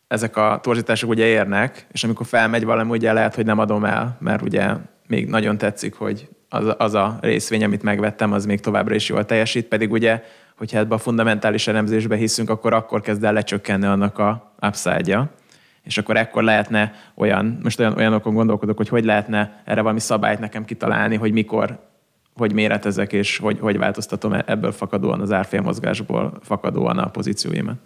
[0.08, 4.16] ezek a torzítások ugye érnek, és amikor felmegy valami, ugye lehet, hogy nem adom el,
[4.20, 4.74] mert ugye
[5.06, 9.24] még nagyon tetszik, hogy az, az a részvény, amit megvettem, az még továbbra is jól
[9.24, 10.22] teljesít, pedig ugye,
[10.56, 15.30] hogyha ebbe a fundamentális elemzésbe hiszünk, akkor akkor kezd el lecsökkenni annak a upside-ja.
[15.82, 20.38] És akkor ekkor lehetne olyan, most olyan, olyanokon gondolkodok, hogy hogy lehetne erre valami szabályt
[20.40, 21.87] nekem kitalálni, hogy mikor
[22.38, 27.76] hogy méretezek, és hogy, hogy változtatom ebből fakadóan az árfélmozgásból fakadóan a pozícióimat.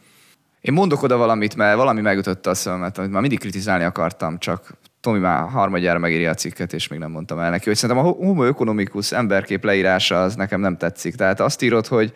[0.60, 4.76] Én mondok oda valamit, mert valami megütötte a szememet, amit már mindig kritizálni akartam, csak
[5.02, 8.08] Tomi már harmadjára megírja a cikket, és még nem mondtam el neki, hogy szerintem a
[8.08, 11.14] homo economicus emberkép leírása az nekem nem tetszik.
[11.14, 12.12] Tehát azt írod, hogy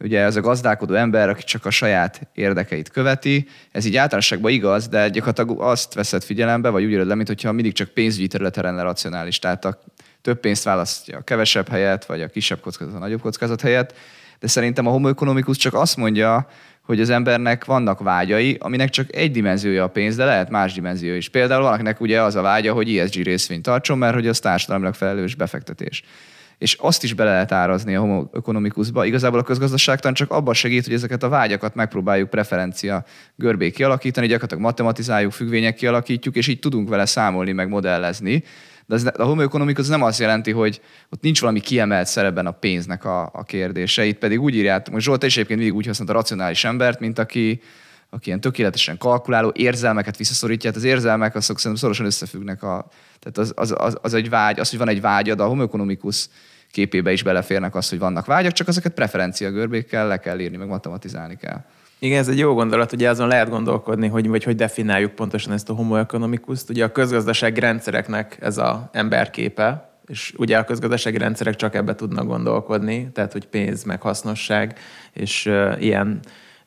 [0.00, 4.88] ugye ez a gazdálkodó ember, aki csak a saját érdekeit követi, ez így általánosságban igaz,
[4.88, 8.82] de gyakorlatilag azt veszed figyelembe, vagy úgy írod le, mintha mindig csak pénzügyi területen lenne
[8.82, 9.38] racionális.
[9.38, 9.78] Tehát a
[10.22, 13.94] több pénzt választja a kevesebb helyet, vagy a kisebb kockázat a nagyobb kockázat helyett.
[14.38, 15.12] De szerintem a homo
[15.52, 16.48] csak azt mondja,
[16.90, 21.14] hogy az embernek vannak vágyai, aminek csak egy dimenziója a pénz, de lehet más dimenzió
[21.14, 21.28] is.
[21.28, 25.34] Például valakinek ugye az a vágya, hogy ESG részvényt tartson, mert hogy az társadalmilag felelős
[25.34, 26.02] befektetés.
[26.58, 29.04] És azt is bele lehet árazni a homo economicusba.
[29.04, 33.04] Igazából a közgazdaságtan csak abban segít, hogy ezeket a vágyakat megpróbáljuk preferencia
[33.36, 38.44] görbé kialakítani, gyakorlatilag matematizáljuk, függvények kialakítjuk, és így tudunk vele számolni, meg modellezni.
[38.90, 42.50] De az, a homo economicus nem azt jelenti, hogy ott nincs valami kiemelt szerepben a
[42.50, 44.04] pénznek a, a kérdése.
[44.04, 47.18] Itt pedig úgy írják, most Zsolt is egyébként mindig úgy használta a racionális embert, mint
[47.18, 47.60] aki,
[48.10, 50.70] aki ilyen tökéletesen kalkuláló, érzelmeket visszaszorítja.
[50.70, 52.62] Hát az érzelmek azok szerintem szorosan összefüggnek.
[52.62, 55.62] A, tehát az, az, az, az, egy vágy, az, hogy van egy vágyad, a homo
[55.62, 56.28] economicus
[56.70, 60.68] képébe is beleférnek az, hogy vannak vágyak, csak ezeket preferencia görbékkel le kell írni, meg
[60.68, 61.64] matematizálni kell.
[62.02, 65.70] Igen, ez egy jó gondolat, ugye azon lehet gondolkodni, hogy, vagy hogy definiáljuk pontosan ezt
[65.70, 71.56] a homo economicus Ugye a közgazdasági rendszereknek ez a emberképe, és ugye a közgazdasági rendszerek
[71.56, 74.78] csak ebbe tudnak gondolkodni, tehát hogy pénz, meg hasznosság,
[75.12, 76.20] és uh, ilyen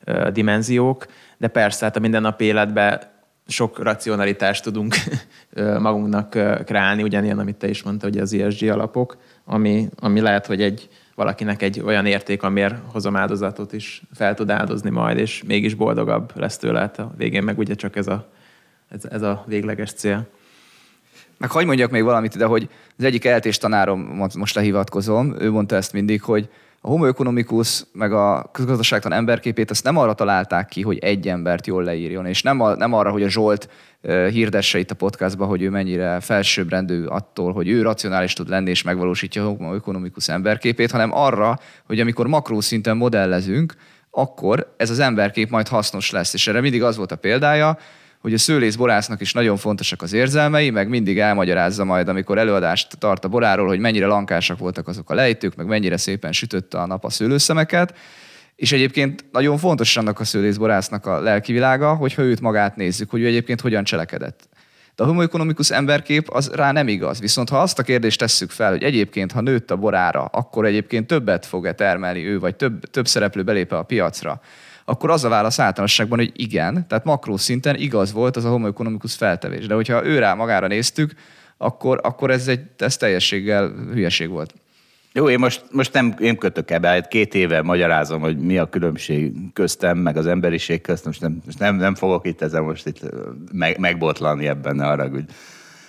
[0.06, 1.06] uh, dimenziók,
[1.38, 3.00] de persze, hát a mindennapi életben
[3.46, 4.94] sok racionalitást tudunk
[5.78, 6.28] magunknak
[6.64, 10.88] kreálni, ugyanilyen, amit te is mondta, hogy az ESG alapok, ami, ami lehet, hogy egy
[11.14, 16.32] valakinek egy olyan érték, amiért hozom áldozatot is fel tud áldozni majd, és mégis boldogabb
[16.34, 16.80] lesz tőle.
[16.80, 18.28] Hát a végén meg ugye csak ez a,
[18.88, 20.26] ez, ez a végleges cél.
[21.38, 24.00] Meg hagyd mondjak még valamit ide, hogy az egyik eltés tanárom,
[24.34, 26.48] most lehivatkozom, ő mondta ezt mindig, hogy
[26.86, 31.66] a homo economicus meg a közgazdaságtan emberképét ezt nem arra találták ki, hogy egy embert
[31.66, 33.68] jól leírjon, és nem, a, nem arra, hogy a Zsolt
[34.30, 38.82] hirdesse itt a podcastban, hogy ő mennyire felsőbbrendű attól, hogy ő racionális tud lenni és
[38.82, 43.74] megvalósítja a homo economicus emberképét, hanem arra, hogy amikor makró szinten modellezünk,
[44.10, 46.34] akkor ez az emberkép majd hasznos lesz.
[46.34, 47.78] És erre mindig az volt a példája,
[48.24, 52.98] hogy a szőlész borásznak is nagyon fontosak az érzelmei, meg mindig elmagyarázza majd, amikor előadást
[52.98, 56.86] tart a boráról, hogy mennyire lankásak voltak azok a lejtők, meg mennyire szépen sütötte a
[56.86, 57.94] nap a szőlőszemeket.
[58.56, 63.26] És egyébként nagyon fontos annak a szőlészborásznak a lelkivilága, hogyha őt magát nézzük, hogy ő
[63.26, 64.48] egyébként hogyan cselekedett.
[64.96, 67.20] De a homoekonomikus emberkép az rá nem igaz.
[67.20, 71.06] Viszont ha azt a kérdést tesszük fel, hogy egyébként, ha nőtt a borára, akkor egyébként
[71.06, 74.40] többet fog-e termelni ő, vagy több, több szereplő belépe a piacra,
[74.84, 79.14] akkor az a válasz általánosságban, hogy igen, tehát makró szinten igaz volt az a homoekonomikus
[79.14, 79.66] feltevés.
[79.66, 81.14] De hogyha ő rá magára néztük,
[81.56, 84.54] akkor, akkor ez, egy, ez teljességgel hülyeség volt.
[85.12, 88.68] Jó, én most, most nem én kötök ebbe, hát két éve magyarázom, hogy mi a
[88.68, 92.86] különbség köztem, meg az emberiség közt, most nem, most nem, nem fogok itt ezzel most
[92.86, 93.00] itt
[93.52, 95.24] meg, megbotlani ebben, ne arra, hogy...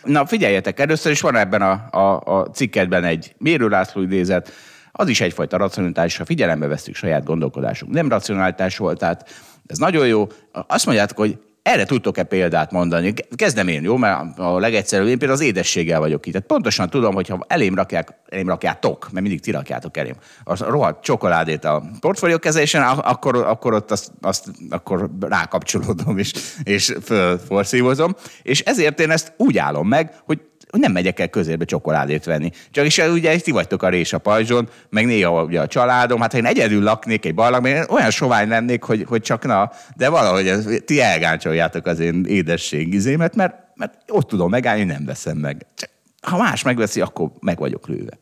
[0.03, 4.51] Na figyeljetek, először is van ebben a, a, a cikkedben egy Mérő László idézet,
[4.97, 7.91] az is egyfajta racionalitás, ha figyelembe veszük saját gondolkodásunk.
[7.91, 9.29] Nem racionalitás volt, tehát
[9.67, 10.27] ez nagyon jó.
[10.67, 13.13] Azt mondjátok, hogy erre tudtok-e példát mondani?
[13.35, 13.97] Kezdem én, jó?
[13.97, 16.31] Mert a legegyszerűbb, én például az édességgel vagyok itt.
[16.31, 20.63] Tehát pontosan tudom, hogy ha elém rakják, elém rakjátok, mert mindig ti rakjátok elém, a
[20.63, 28.15] rohadt csokoládét a portfólió kezelésen, akkor, akkor ott azt, azt akkor rákapcsolódom és, és fölforszívozom.
[28.41, 30.41] És ezért én ezt úgy állom meg, hogy
[30.79, 32.51] nem megyek el közérbe csokoládét venni.
[32.71, 36.31] Csak is ugye ti vagytok a rés a pajzson, meg néha ugye a családom, hát
[36.31, 40.09] ha én egyedül laknék egy barlangban, én olyan sovány lennék, hogy, hogy csak na, de
[40.09, 45.65] valahogy ez, ti elgáncsoljátok az én édességizémet, mert, mert ott tudom megállni, nem veszem meg.
[45.75, 45.89] Csak,
[46.21, 48.19] ha más megveszi, akkor meg vagyok lőve.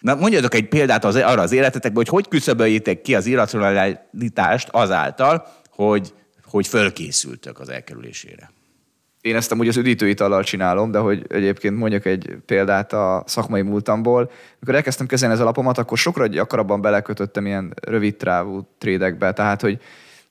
[0.00, 5.46] Na mondjatok egy példát az, arra az életetekben, hogy hogy küszöböljétek ki az irracionalitást azáltal,
[5.70, 8.50] hogy, hogy fölkészültök az elkerülésére.
[9.26, 14.30] Én ezt amúgy az üdítőitallal csinálom, de hogy egyébként mondjak egy példát a szakmai múltamból.
[14.58, 19.32] Mikor elkezdtem kezelni az alapomat, akkor sokra gyakrabban belekötöttem ilyen rövid trávú trédekbe.
[19.32, 19.78] Tehát, hogy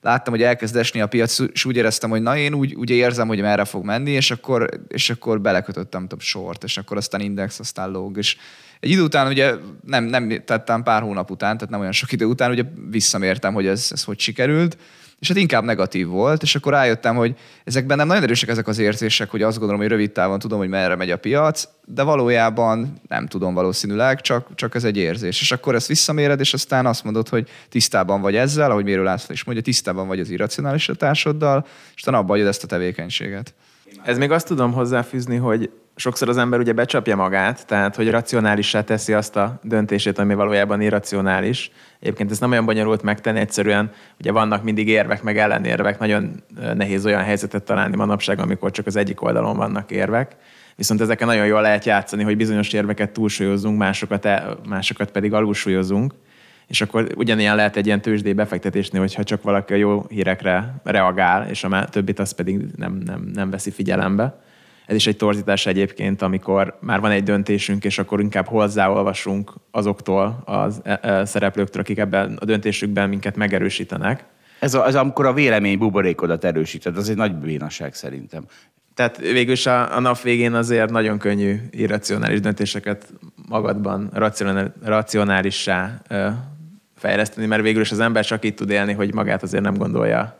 [0.02, 3.28] láttam, hogy elkezd esni a piac, és úgy éreztem, hogy na én úgy, úgy érzem,
[3.28, 7.58] hogy merre fog menni, és akkor, és akkor belekötöttem több sort, és akkor aztán index,
[7.58, 8.36] aztán lóg, és
[8.80, 9.54] egy idő után ugye
[9.86, 13.66] nem, nem tettem pár hónap után, tehát nem olyan sok idő után, ugye visszamértem, hogy
[13.66, 14.76] ez, ez hogy sikerült,
[15.18, 18.78] és hát inkább negatív volt, és akkor rájöttem, hogy ezekben nem nagyon erősek ezek az
[18.78, 23.00] érzések, hogy azt gondolom, hogy rövid távon tudom, hogy merre megy a piac, de valójában
[23.08, 25.40] nem tudom valószínűleg, csak, csak ez egy érzés.
[25.40, 29.32] És akkor ezt visszaméred, és aztán azt mondod, hogy tisztában vagy ezzel, ahogy Mérő László
[29.32, 33.54] is mondja, tisztában vagy az irracionális társaddal, és aztán abba ezt a tevékenységet.
[34.02, 38.80] Ez még azt tudom hozzáfűzni, hogy sokszor az ember ugye becsapja magát, tehát hogy racionálissá
[38.80, 41.70] teszi azt a döntését, ami valójában irracionális.
[42.00, 46.42] Egyébként ez nem olyan bonyolult megtenni, egyszerűen ugye vannak mindig érvek, meg ellenérvek, nagyon
[46.74, 50.36] nehéz olyan helyzetet találni manapság, amikor csak az egyik oldalon vannak érvek.
[50.76, 56.12] Viszont ezeken nagyon jól lehet játszani, hogy bizonyos érveket túlsúlyozunk, másokat, el, másokat pedig alulsúlyozunk.
[56.66, 61.48] És akkor ugyanilyen lehet egy ilyen tőzsdé befektetésnél, hogyha csak valaki a jó hírekre reagál,
[61.48, 64.44] és a többit azt pedig nem, nem, nem veszi figyelembe.
[64.86, 70.42] Ez is egy torzítás egyébként, amikor már van egy döntésünk, és akkor inkább hozzáolvasunk azoktól
[70.44, 74.24] az e, e, szereplőktől, akik ebben a döntésükben minket megerősítenek.
[74.58, 78.44] Ez, a, ez amikor a vélemény buborékodat erősíted, az egy nagy bénaság szerintem.
[78.94, 83.12] Tehát végülis a, a nap végén azért nagyon könnyű irracionális döntéseket
[83.48, 84.10] magadban
[84.82, 86.02] racionálissá
[86.96, 90.38] fejleszteni, mert végül is az ember csak így tud élni, hogy magát azért nem gondolja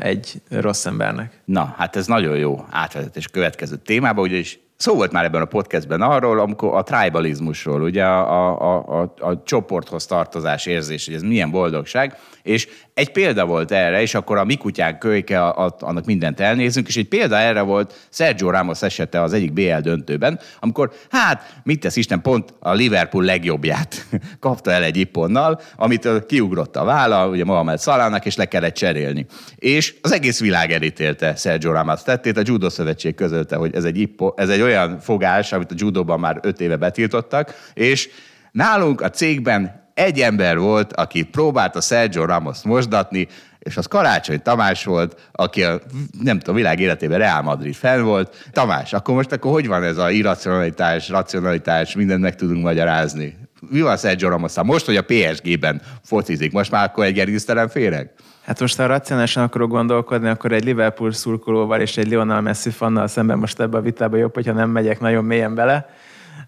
[0.00, 1.40] egy rossz embernek.
[1.44, 6.02] Na, hát ez nagyon jó átvezetés következő témába, ugyanis Szó volt már ebben a podcastben
[6.02, 11.50] arról, amikor a tribalizmusról, ugye a, a, a, a csoporthoz tartozás érzés, hogy ez milyen
[11.50, 15.42] boldogság, és egy példa volt erre, és akkor a mi kutyánk kölyke,
[15.78, 20.40] annak mindent elnézünk, és egy példa erre volt Sergio Ramos esete az egyik BL döntőben,
[20.60, 24.06] amikor, hát, mit tesz Isten, pont a Liverpool legjobbját
[24.40, 29.26] kapta el egy ipponnal, amit kiugrott a válla, ugye Mohamed Salahnak, és le kellett cserélni.
[29.56, 33.98] És az egész világ elítélte Sergio Ramos tettét, a Judo Szövetség közölte, hogy ez egy,
[33.98, 38.08] ippo, ez egy olyan fogás, amit a judóban már öt éve betiltottak, és
[38.52, 44.84] nálunk a cégben egy ember volt, aki próbálta Sergio Ramos mosdatni, és az Karácsony Tamás
[44.84, 45.80] volt, aki a,
[46.22, 48.48] nem tudom, világ életében Real Madrid fel volt.
[48.52, 53.36] Tamás, akkor most akkor hogy van ez a irracionalitás, racionalitás, mindent meg tudunk magyarázni?
[53.70, 54.64] mi van Sergio Ramosszal?
[54.64, 58.10] Most, hogy a PSG-ben focizik, most már akkor egy gergőztelen féreg?
[58.44, 63.06] Hát most, ha racionálisan akarok gondolkodni, akkor egy Liverpool szurkolóval és egy Lionel Messi fannal
[63.06, 65.88] szemben most ebbe a vitába jobb, hogyha nem megyek nagyon mélyen bele.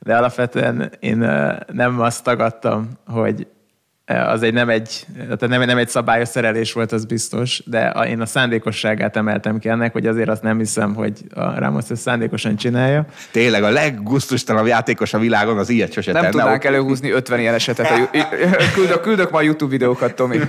[0.03, 1.17] De alapvetően én
[1.73, 3.47] nem azt tagadtam, hogy
[4.19, 8.07] az egy nem egy, tehát nem, nem egy szabályos szerelés volt, az biztos, de a,
[8.07, 12.03] én a szándékosságát emeltem ki ennek, hogy azért azt nem hiszem, hogy a Ramos ezt
[12.03, 13.05] szándékosan csinálja.
[13.31, 16.33] Tényleg a leggusztustalanabb játékos a világon az ilyet sose Nem tenne.
[16.35, 17.91] tudnánk előhúzni 50 ilyen esetet.
[17.91, 18.11] A,
[18.75, 20.39] küldök, küldök majd YouTube videókat, Tomi.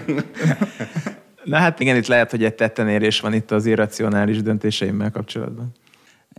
[1.44, 5.72] Na hát igen, itt lehet, hogy egy tettenérés van itt az irracionális döntéseimmel kapcsolatban.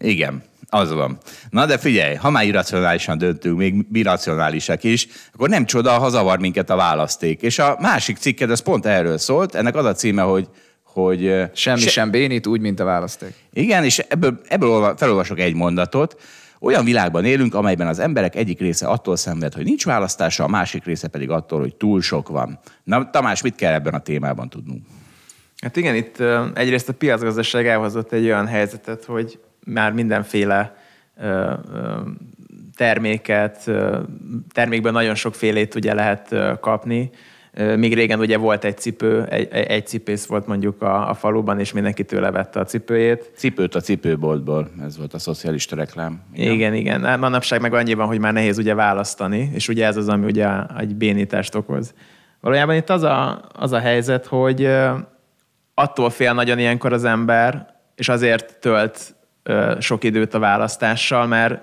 [0.01, 0.43] Igen,
[0.75, 1.19] az van.
[1.51, 6.39] Na de figyelj, ha már irracionálisan döntünk, még irracionálisak is, akkor nem csoda, ha zavar
[6.39, 7.43] minket a választék.
[7.43, 10.49] És a másik cikked, ez pont erről szólt, ennek az a címe, hogy
[10.83, 11.91] hogy Semmi se...
[11.91, 13.35] sem bénít, úgy, mint a választék.
[13.53, 16.21] Igen, és ebből, ebből felolvasok egy mondatot.
[16.61, 20.85] Olyan világban élünk, amelyben az emberek egyik része attól szenved, hogy nincs választása, a másik
[20.85, 22.59] része pedig attól, hogy túl sok van.
[22.85, 24.87] Na, Tamás, mit kell ebben a témában tudnunk?
[25.63, 26.23] Hát igen, itt
[26.55, 30.77] egyrészt a piacgazdaság elhozott egy olyan helyzetet, hogy már mindenféle
[32.77, 33.71] terméket,
[34.53, 37.11] termékben nagyon sokfélét ugye lehet kapni.
[37.77, 41.73] Még régen ugye volt egy cipő, egy, egy cipész volt mondjuk a, a faluban, és
[41.73, 43.33] mindenki tőle vette a cipőjét.
[43.37, 46.23] Cipőt a cipőboltból, ez volt a szocialista reklám.
[46.33, 46.75] Igen, igen.
[46.75, 47.05] igen.
[47.05, 50.25] Hát manapság meg annyi van, hogy már nehéz ugye választani, és ugye ez az, ami
[50.25, 50.49] ugye
[50.79, 51.95] egy bénítást okoz.
[52.41, 54.69] Valójában itt az a, az a helyzet, hogy
[55.75, 59.15] attól fél nagyon ilyenkor az ember, és azért tölt
[59.79, 61.61] sok időt a választással, mert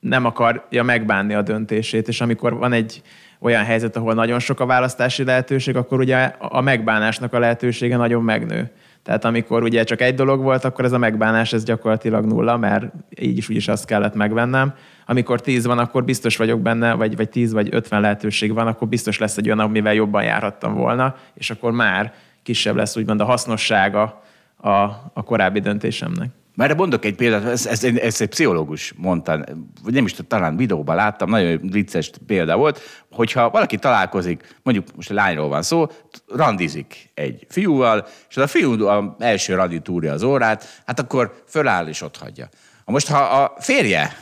[0.00, 3.02] nem akarja megbánni a döntését, és amikor van egy
[3.40, 8.22] olyan helyzet, ahol nagyon sok a választási lehetőség, akkor ugye a megbánásnak a lehetősége nagyon
[8.22, 8.70] megnő.
[9.02, 12.84] Tehát amikor ugye csak egy dolog volt, akkor ez a megbánás ez gyakorlatilag nulla, mert
[13.20, 14.74] így is úgyis azt kellett megvennem.
[15.06, 18.88] Amikor tíz van, akkor biztos vagyok benne, vagy, vagy tíz vagy ötven lehetőség van, akkor
[18.88, 23.24] biztos lesz egy olyan, amivel jobban járhattam volna, és akkor már kisebb lesz úgymond a
[23.24, 24.22] hasznossága
[24.56, 24.70] a,
[25.12, 26.28] a korábbi döntésemnek.
[26.60, 29.44] Már mondok egy példát, ez, ez, ez egy pszichológus mondta,
[29.82, 34.86] vagy nem is tudom, talán videóban láttam, nagyon vicces példa volt, hogyha valaki találkozik, mondjuk
[34.96, 35.86] most a lányról van szó,
[36.26, 41.42] randizik egy fiúval, és az a fiú a első randi túrja az órát, hát akkor
[41.46, 42.48] föláll és ott hagyja.
[42.84, 44.16] Most ha a férje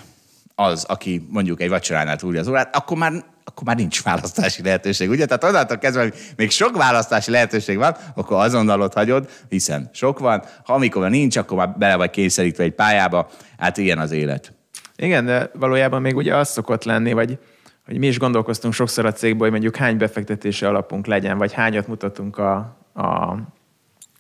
[0.61, 3.13] az, aki mondjuk egy vacsoránál túrja az órát, akkor már
[3.45, 5.27] akkor már nincs választási lehetőség, ugye?
[5.27, 10.19] Tehát onnantól kezdve, hogy még sok választási lehetőség van, akkor azonnal ott hagyod, hiszen sok
[10.19, 10.43] van.
[10.65, 13.29] Ha amikor már nincs, akkor már bele vagy kényszerítve egy pályába.
[13.59, 14.53] Hát ilyen az élet.
[14.97, 17.39] Igen, de valójában még ugye az szokott lenni, vagy
[17.87, 21.87] hogy mi is gondolkoztunk sokszor a cégben, hogy mondjuk hány befektetési alapunk legyen, vagy hányat
[21.87, 22.55] mutatunk a,
[22.95, 23.37] a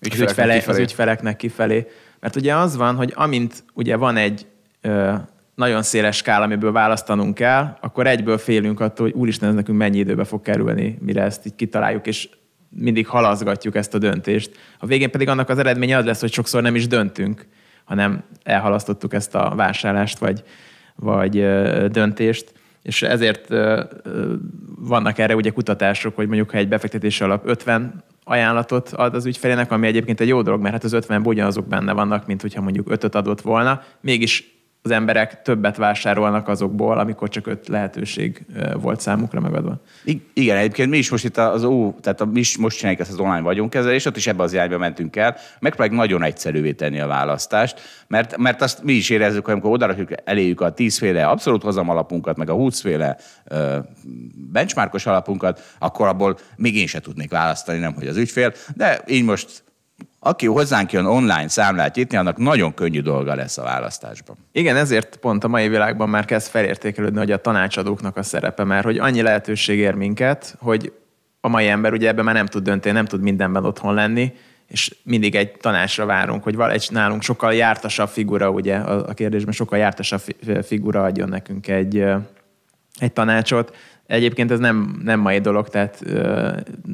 [0.00, 0.76] ügyfeleknek, ügyfele, kifelé.
[0.76, 1.86] az ügyfeleknek kifelé.
[2.20, 4.46] Mert ugye az van, hogy amint ugye van egy
[4.80, 5.14] ö,
[5.58, 9.98] nagyon széles skál, amiből választanunk kell, akkor egyből félünk attól, hogy úristen, ez nekünk mennyi
[9.98, 12.28] időbe fog kerülni, mire ezt így kitaláljuk, és
[12.68, 14.56] mindig halaszgatjuk ezt a döntést.
[14.78, 17.46] A végén pedig annak az eredménye az lesz, hogy sokszor nem is döntünk,
[17.84, 20.42] hanem elhalasztottuk ezt a vásárlást, vagy,
[20.94, 21.30] vagy
[21.90, 22.52] döntést.
[22.82, 23.48] És ezért
[24.78, 29.72] vannak erre ugye kutatások, hogy mondjuk ha egy befektetési alap 50 ajánlatot ad az ügyfelének,
[29.72, 32.90] ami egyébként egy jó dolog, mert hát az 50 ugyanazok benne vannak, mint hogyha mondjuk
[32.90, 38.46] 5 adott volna, mégis az emberek többet vásárolnak azokból, amikor csak öt lehetőség
[38.80, 39.80] volt számukra megadva.
[40.32, 43.18] Igen, egyébként mi is most itt az ó, tehát mi is most csináljuk ezt az
[43.18, 45.36] online vagyonkezelést, ott is ebbe az irányba mentünk el.
[45.60, 50.10] Megpróbáljuk nagyon egyszerűvé tenni a választást, mert, mert azt mi is érezzük, hogy amikor odarakjuk
[50.24, 53.16] eléjük a tízféle abszolút hozam alapunkat, meg a húszféle
[54.52, 59.24] benchmarkos alapunkat, akkor abból még én se tudnék választani, nem hogy az ügyfél, de így
[59.24, 59.66] most
[60.20, 64.36] aki hozzánk jön online számlát nyitni, annak nagyon könnyű dolga lesz a választásban.
[64.52, 68.84] Igen, ezért pont a mai világban már kezd felértékelődni, hogy a tanácsadóknak a szerepe, mert
[68.84, 70.92] hogy annyi lehetőség ér minket, hogy
[71.40, 74.32] a mai ember ugye ebben már nem tud dönteni, nem tud mindenben otthon lenni,
[74.68, 79.78] és mindig egy tanácsra várunk, hogy egy nálunk sokkal jártasabb figura, ugye a kérdésben sokkal
[79.78, 80.20] jártasabb
[80.62, 82.04] figura adjon nekünk egy,
[82.98, 83.76] egy tanácsot.
[84.06, 86.04] Egyébként ez nem, nem mai dolog, tehát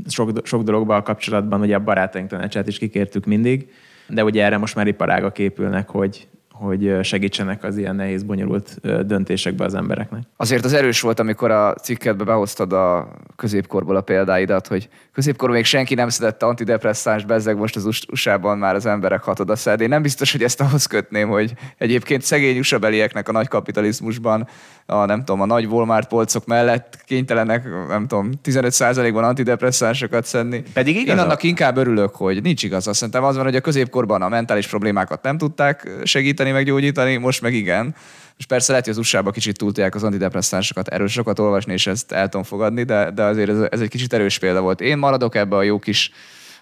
[0.07, 3.73] sok, sok dologban kapcsolatban ugye a barátaink tanácsát is kikértük mindig,
[4.09, 9.65] de ugye erre most már iparágak épülnek, hogy, hogy segítsenek az ilyen nehéz, bonyolult döntésekbe
[9.65, 10.23] az embereknek.
[10.37, 15.65] Azért az erős volt, amikor a cikkedbe behoztad a középkorból a példáidat, hogy középkorban még
[15.65, 19.81] senki nem szedette antidepresszáns bezzeg, most az USA-ban már az emberek hatod a szed.
[19.81, 22.79] Én nem biztos, hogy ezt ahhoz kötném, hogy egyébként szegény USA
[23.25, 24.49] a nagy kapitalizmusban,
[24.87, 30.63] a, nem tudom, a nagy Walmart polcok mellett kénytelenek, nem tudom, 15%-ban antidepresszánsokat szedni.
[30.73, 31.15] Pedig igaz.
[31.15, 32.87] Én annak inkább örülök, hogy nincs igaz.
[32.87, 36.65] Azt szerintem az van, hogy a középkorban a mentális problémákat nem tudták segíteni, segíteni, meg
[36.65, 37.95] gyógyítani, most meg igen.
[38.37, 42.13] És persze lehet, hogy az USA-ba kicsit túltják az antidepresszánsokat, erről sokat olvasni, és ezt
[42.13, 44.81] el tudom fogadni, de, de azért ez, ez, egy kicsit erős példa volt.
[44.81, 46.11] Én maradok ebbe a jó kis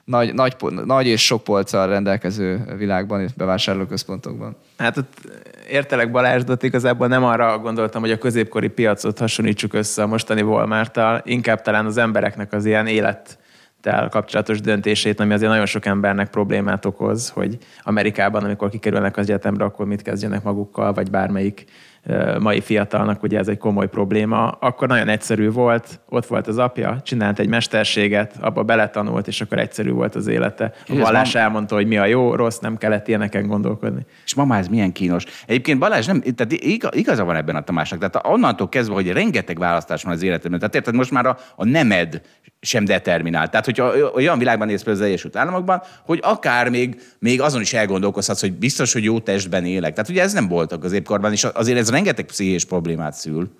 [0.04, 4.56] nagy, nagy, nagy és sok polccal rendelkező világban, bevásárlóközpontokban.
[4.78, 5.12] Hát ott
[5.68, 10.42] értelek Balázs, de igazából nem arra gondoltam, hogy a középkori piacot hasonlítsuk össze a mostani
[10.42, 13.38] walmart inkább talán az embereknek az ilyen élet
[14.10, 19.64] kapcsolatos döntését, ami azért nagyon sok embernek problémát okoz, hogy Amerikában, amikor kikerülnek az egyetemre,
[19.64, 21.64] akkor mit kezdjenek magukkal, vagy bármelyik
[22.38, 27.00] mai fiatalnak ugye ez egy komoly probléma, akkor nagyon egyszerű volt, ott volt az apja,
[27.02, 30.72] csinált egy mesterséget, abba beletanult, és akkor egyszerű volt az élete.
[30.88, 31.22] A mam...
[31.32, 34.06] elmondta, hogy mi a jó, rossz, nem kellett ilyeneken gondolkodni.
[34.24, 35.24] És mama, ez milyen kínos.
[35.46, 36.52] Egyébként Balázs nem, tehát
[36.94, 40.74] igaza van ebben a Tamásnak, tehát onnantól kezdve, hogy rengeteg választás van az életemben, tehát
[40.74, 42.20] érted, most már a, a nemed
[42.64, 43.50] sem determinált.
[43.50, 47.72] Tehát, hogyha olyan világban néz például az Egyesült Államokban, hogy akár még, még azon is
[47.72, 49.94] elgondolkozhatsz, hogy biztos, hogy jó testben élek.
[49.94, 53.50] Tehát ugye ez nem volt a középkorban, és azért ez rengeteg pszichés problémát szül.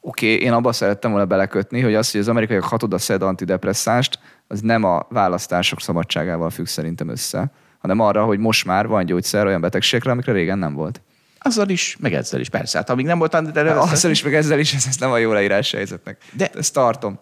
[0.00, 4.18] Oké, okay, én abba szerettem volna belekötni, hogy az, hogy az amerikaiak hatoda szed antidepresszást,
[4.48, 9.46] az nem a választások szabadságával függ szerintem össze, hanem arra, hogy most már van gyógyszer
[9.46, 11.00] olyan betegségekre, amikre régen nem volt.
[11.38, 12.78] Azzal is, meg ezzel is, persze.
[12.78, 13.92] Hát amíg nem volt antidepresszáns...
[13.92, 16.16] Azzal is, meg ezzel is, ez, ez nem a jó leírás helyzetnek.
[16.36, 17.18] De ezt tartom.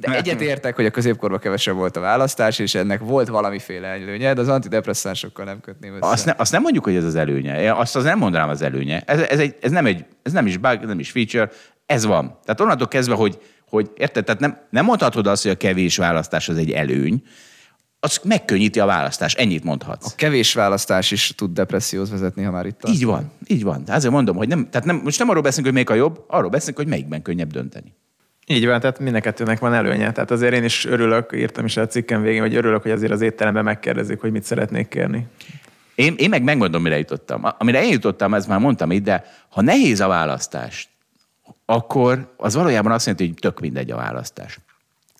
[0.00, 4.34] De egyet értek, hogy a középkorban kevesebb volt a választás, és ennek volt valamiféle előnye,
[4.34, 6.06] de az antidepresszánsokkal nem kötném össze.
[6.06, 7.72] Azt, ne, azt nem mondjuk, hogy ez az előnye.
[7.72, 9.02] Azt az nem mondanám az előnye.
[9.06, 11.50] Ez, ez, egy, ez, nem, egy, ez nem is bug, nem is feature,
[11.86, 12.38] ez van.
[12.44, 13.38] Tehát onnantól kezdve, hogy,
[13.68, 17.22] hogy érted, tehát nem, nem mondhatod azt, hogy a kevés választás az egy előny,
[18.00, 20.06] az megkönnyíti a választás, ennyit mondhatsz.
[20.06, 23.84] A kevés választás is tud depresszióhoz vezetni, ha már itt Így van, így van.
[23.84, 26.24] Tehát azért mondom, hogy nem, tehát nem, most nem arról beszélünk, hogy melyik a jobb,
[26.26, 27.94] arról beszélünk, hogy melyikben könnyebb dönteni.
[28.46, 30.12] Így van, tehát mind a kettőnek van előnye.
[30.12, 33.20] Tehát azért én is örülök, írtam is a cikkem végén, hogy örülök, hogy azért az
[33.20, 35.26] étteremben megkérdezik, hogy mit szeretnék kérni.
[35.94, 37.42] Én, én meg megmondom, mire jutottam.
[37.58, 40.88] Amire én jutottam, ezt már mondtam itt, de ha nehéz a választás,
[41.64, 44.58] akkor az valójában azt jelenti, hogy tök mindegy a választás.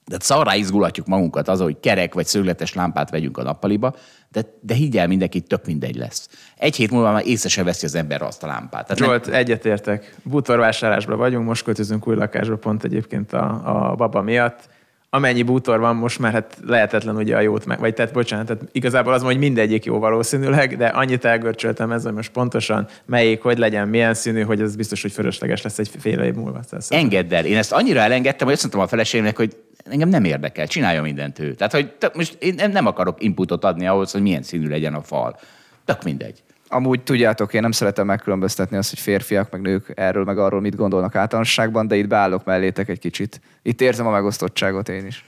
[0.07, 3.95] De szarrá izgulatjuk magunkat az, hogy kerek vagy szögletes lámpát vegyünk a nappaliba,
[4.35, 6.29] de, de higgyel, mindenki tök mindegy lesz.
[6.57, 8.87] Egy hét múlva már észre se veszi az ember azt a lámpát.
[8.87, 9.35] Tehát Zsolt, nem...
[9.35, 10.15] egyetértek.
[10.23, 14.69] Bútorvásárlásban vagyunk, most költözünk új lakásba pont egyébként a, a baba miatt
[15.15, 18.63] amennyi bútor van most már, hát lehetetlen ugye a jót meg, vagy tehát bocsánat, tehát
[18.73, 23.59] igazából az hogy mindegyik jó valószínűleg, de annyit elgörcsöltem ezzel, hogy most pontosan melyik, hogy
[23.59, 26.61] legyen, milyen színű, hogy ez biztos, hogy fölösleges lesz egy fél év múlva.
[26.89, 27.45] Engedd el.
[27.45, 31.39] Én ezt annyira elengedtem, hogy azt mondtam a feleségemnek, hogy engem nem érdekel, csinálja mindent
[31.39, 31.55] ő.
[31.55, 35.39] Tehát, hogy most én nem akarok inputot adni ahhoz, hogy milyen színű legyen a fal.
[35.85, 36.43] Tök mindegy.
[36.75, 40.77] Amúgy tudjátok, én nem szeretem megkülönböztetni azt, hogy férfiak meg nők erről meg arról mit
[40.77, 43.41] gondolnak általánosságban, de itt beállok mellétek egy kicsit.
[43.63, 45.25] Itt érzem a megosztottságot én is.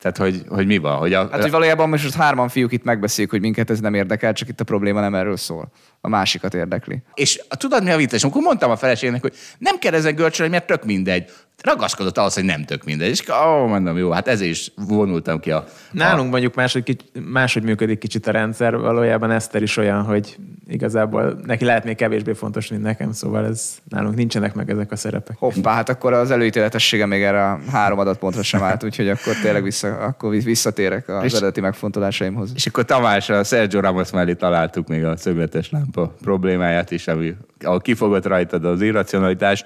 [0.00, 0.96] Tehát, hogy, hogy mi van?
[0.96, 1.28] Hogy a...
[1.30, 4.60] Hát, hogy valójában most hárman fiúk itt megbeszéljük, hogy minket ez nem érdekel, csak itt
[4.60, 5.72] a probléma nem erről szól.
[6.00, 7.02] A másikat érdekli.
[7.14, 8.22] És tudod mi a vicces?
[8.22, 11.30] Amikor mondtam a feleségnek, hogy nem kell ezen görcsölni, mert tök mindegy
[11.62, 13.08] ragaszkodott ahhoz, hogy nem tök mindegy.
[13.08, 15.64] És ó, mondom, jó, hát ezért is vonultam ki a...
[15.90, 16.30] Nálunk a...
[16.30, 16.96] mondjuk máshogy,
[17.30, 20.36] máshogy működik kicsit a rendszer, valójában Eszter is olyan, hogy
[20.68, 24.96] igazából neki lehet még kevésbé fontos, mint nekem, szóval ez nálunk nincsenek meg ezek a
[24.96, 25.36] szerepek.
[25.38, 29.62] Hoppá, hát akkor az előítéletessége még erre a három adatpontra sem állt, úgyhogy akkor tényleg
[29.62, 32.52] vissza, akkor visszatérek az és, eredeti megfontolásaimhoz.
[32.54, 37.34] És akkor Tamás, a Sergio Ramos mellé találtuk még a szögletes lámpa problémáját is, ami,
[37.60, 39.64] ahol kifogott rajtad az irracionalitás,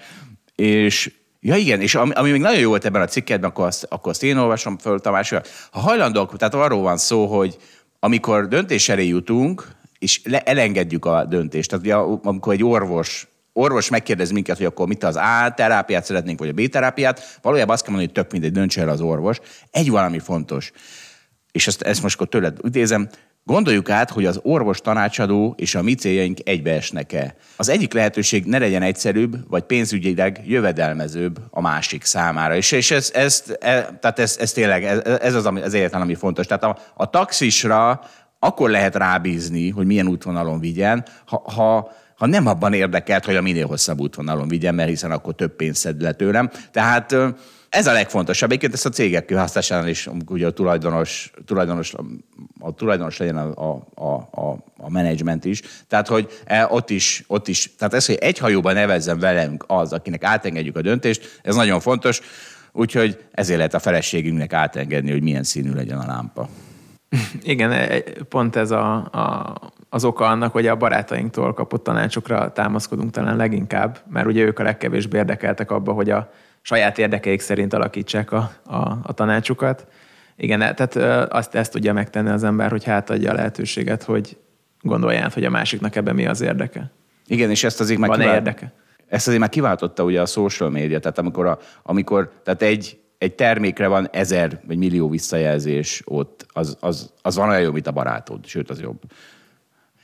[0.55, 1.13] és
[1.47, 4.11] Ja igen, és ami, ami még nagyon jó volt ebben a cikkedben, akkor azt, akkor
[4.11, 5.31] azt én olvasom föl, Tamás,
[5.71, 7.57] ha hajlandók, tehát arról van szó, hogy
[7.99, 9.69] amikor döntés elé jutunk,
[9.99, 14.87] és le, elengedjük a döntést, tehát ugye, amikor egy orvos orvos megkérdez minket, hogy akkor
[14.87, 18.33] mit az A terápiát szeretnénk, vagy a B terápiát, valójában azt kell mondani, hogy tök
[18.33, 19.41] mindegy, döntse el az orvos.
[19.71, 20.73] Egy valami fontos,
[21.53, 23.09] és ezt, ezt most akkor tőled idézem,
[23.47, 27.35] Gondoljuk át, hogy az orvos tanácsadó és a mi céljaink egybeesnek-e.
[27.57, 32.57] Az egyik lehetőség ne legyen egyszerűbb, vagy pénzügyileg jövedelmezőbb a másik számára.
[32.57, 36.15] És, és ez, ez, ez, tehát ez, ez tényleg, ez, ez az, az egyetlen, ami
[36.15, 36.47] fontos.
[36.47, 38.01] Tehát a, a taxisra
[38.39, 43.43] akkor lehet rábízni, hogy milyen útvonalon vigyen, ha, ha, ha nem abban érdekelt, hogy a
[43.43, 46.51] minél hosszabb útvonalon vigyen, mert hiszen akkor több pénzt szed le tőlem.
[46.71, 47.17] Tehát
[47.75, 48.49] ez a legfontosabb.
[48.49, 51.95] Egyébként ezt a cégek kihasználásánál is ugye a tulajdonos, tulajdonos,
[52.61, 55.63] a tulajdonos legyen a, a, a, a menedzsment is.
[55.89, 59.93] Tehát, hogy e, ott is, ott is, tehát ez, hogy egy hajóban nevezzen velünk az,
[59.93, 62.21] akinek átengedjük a döntést, ez nagyon fontos.
[62.73, 66.49] Úgyhogy ezért lehet a feleségünknek átengedni, hogy milyen színű legyen a lámpa.
[67.43, 69.55] Igen, e, pont ez a, a,
[69.89, 74.63] az oka annak, hogy a barátainktól kapott tanácsokra támaszkodunk talán leginkább, mert ugye ők a
[74.63, 76.31] legkevésbé érdekeltek abba, hogy a
[76.67, 79.87] saját érdekeik szerint alakítsák a, a, a tanácsukat.
[80.37, 80.97] Igen, tehát
[81.33, 84.37] azt ezt tudja megtenni az ember, hogy hátadja a lehetőséget, hogy
[84.81, 86.91] gondolján, hogy a másiknak ebben mi az érdeke.
[87.27, 88.73] Igen, és ezt azért már Van-e kivált- érdeke?
[89.09, 93.35] Ezt azért már kiváltotta ugye a social media, tehát amikor, a, amikor tehát egy, egy
[93.35, 97.93] termékre van ezer vagy millió visszajelzés ott, az, az, az van olyan jó, mint a
[97.93, 99.01] barátod, sőt, az jobb.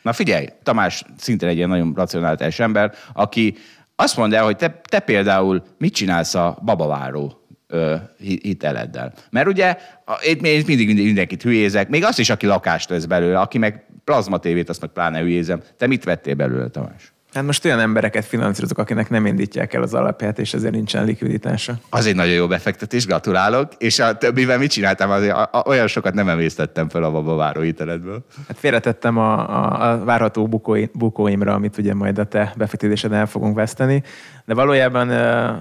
[0.02, 3.56] Na figyelj, Tamás szintén egy ilyen nagyon racionális ember, aki
[4.00, 9.12] azt mondja, el, hogy te, te például mit csinálsz a babaváró ö, hi- hiteleddel.
[9.30, 9.76] Mert ugye
[10.22, 14.68] itt mindig mindenkit hülyézek, még azt is, aki lakást vesz belőle, aki meg plazma tévét,
[14.68, 15.62] azt meg pláne hülyézem.
[15.76, 17.12] Te mit vettél belőle, Tamás?
[17.32, 21.74] Hát most olyan embereket finanszírozok, akinek nem indítják el az alapját, és ezért nincsen likviditása.
[21.90, 23.72] Az egy nagyon jó befektetés, gratulálok.
[23.78, 25.10] És a többivel mit csináltam?
[25.10, 28.24] Azért, olyan sokat nem emésztettem fel a babaváró hiteledből.
[28.48, 33.26] Hát félretettem a, a, a várható bukói, bukóimra, amit ugye majd a te befektetésed el
[33.26, 34.02] fogunk veszteni,
[34.44, 35.08] de valójában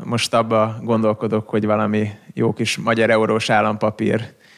[0.03, 4.48] most abba gondolkodok, hogy valami jó kis magyar eurós állampapírt ö,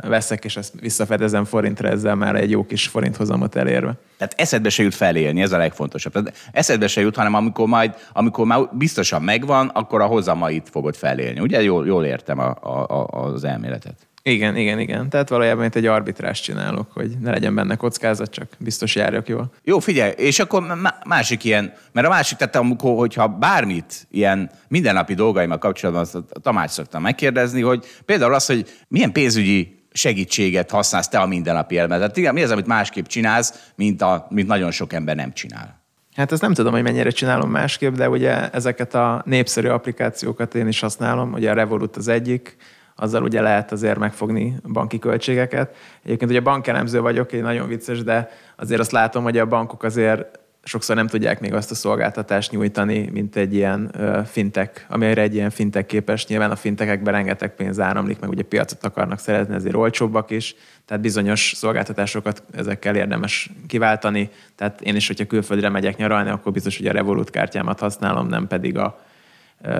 [0.00, 3.94] veszek, és ezt visszafedezem forintra, ezzel már egy jó kis forinthozamot elérve.
[4.18, 6.12] Tehát eszedbe se jut felélni, ez a legfontosabb.
[6.12, 10.96] Tehát eszedbe se jut, hanem amikor majd, amikor már biztosan megvan, akkor a hozamait fogod
[10.96, 11.40] felélni.
[11.40, 14.06] Ugye jól, jól értem a, a, a, az elméletet.
[14.26, 15.08] Igen, igen, igen.
[15.08, 19.52] Tehát valójában itt egy arbitrást csinálok, hogy ne legyen benne kockázat, csak biztos járjak jól.
[19.62, 24.50] Jó, figyelj, és akkor má- másik ilyen, mert a másik, tehát amikor, hogyha bármit ilyen
[24.68, 30.70] mindennapi dolgaimmal kapcsolatban azt a Tamás szoktam megkérdezni, hogy például az, hogy milyen pénzügyi segítséget
[30.70, 31.98] használsz te a mindennapi életben.
[31.98, 35.82] Tehát igen, mi az, amit másképp csinálsz, mint, a, mint nagyon sok ember nem csinál.
[36.14, 40.68] Hát ezt nem tudom, hogy mennyire csinálom másképp, de ugye ezeket a népszerű applikációkat én
[40.68, 41.32] is használom.
[41.32, 42.56] Ugye a Revolut az egyik,
[42.96, 45.74] azzal ugye lehet azért megfogni banki költségeket.
[46.04, 50.38] Egyébként ugye bankelemző vagyok, egy nagyon vicces, de azért azt látom, hogy a bankok azért
[50.64, 55.34] sokszor nem tudják még azt a szolgáltatást nyújtani, mint egy ilyen ö, fintech, amire egy
[55.34, 56.26] ilyen fintech képes.
[56.26, 61.02] Nyilván a fintekekben rengeteg pénz áramlik, meg ugye piacot akarnak szerezni, ezért olcsóbbak is, tehát
[61.02, 64.30] bizonyos szolgáltatásokat ezekkel érdemes kiváltani.
[64.54, 68.46] Tehát én is, hogyha külföldre megyek nyaralni, akkor biztos, hogy a Revolut kártyámat használom, nem
[68.46, 69.00] pedig a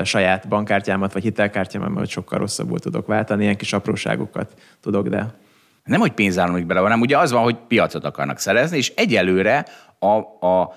[0.03, 3.43] saját bankkártyámat vagy hitelkártyámat, mert sokkal rosszabbul tudok váltani.
[3.43, 5.35] Ilyen kis apróságokat tudok, de
[5.85, 9.67] Nem, hogy pénz áramlik bele, hanem ugye az van, hogy piacot akarnak szerezni, és egyelőre
[9.99, 10.75] a, a,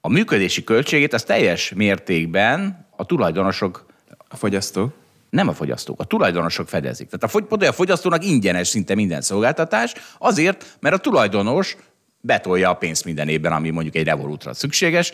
[0.00, 3.86] a működési költségét az teljes mértékben a tulajdonosok
[4.28, 4.92] a fogyasztó.
[5.30, 7.08] nem a fogyasztók, a tulajdonosok fedezik.
[7.08, 11.76] Tehát a, fogy, olyan fogyasztónak ingyenes szinte minden szolgáltatás, azért, mert a tulajdonos
[12.20, 15.12] betolja a pénzt minden évben, ami mondjuk egy revolútra szükséges.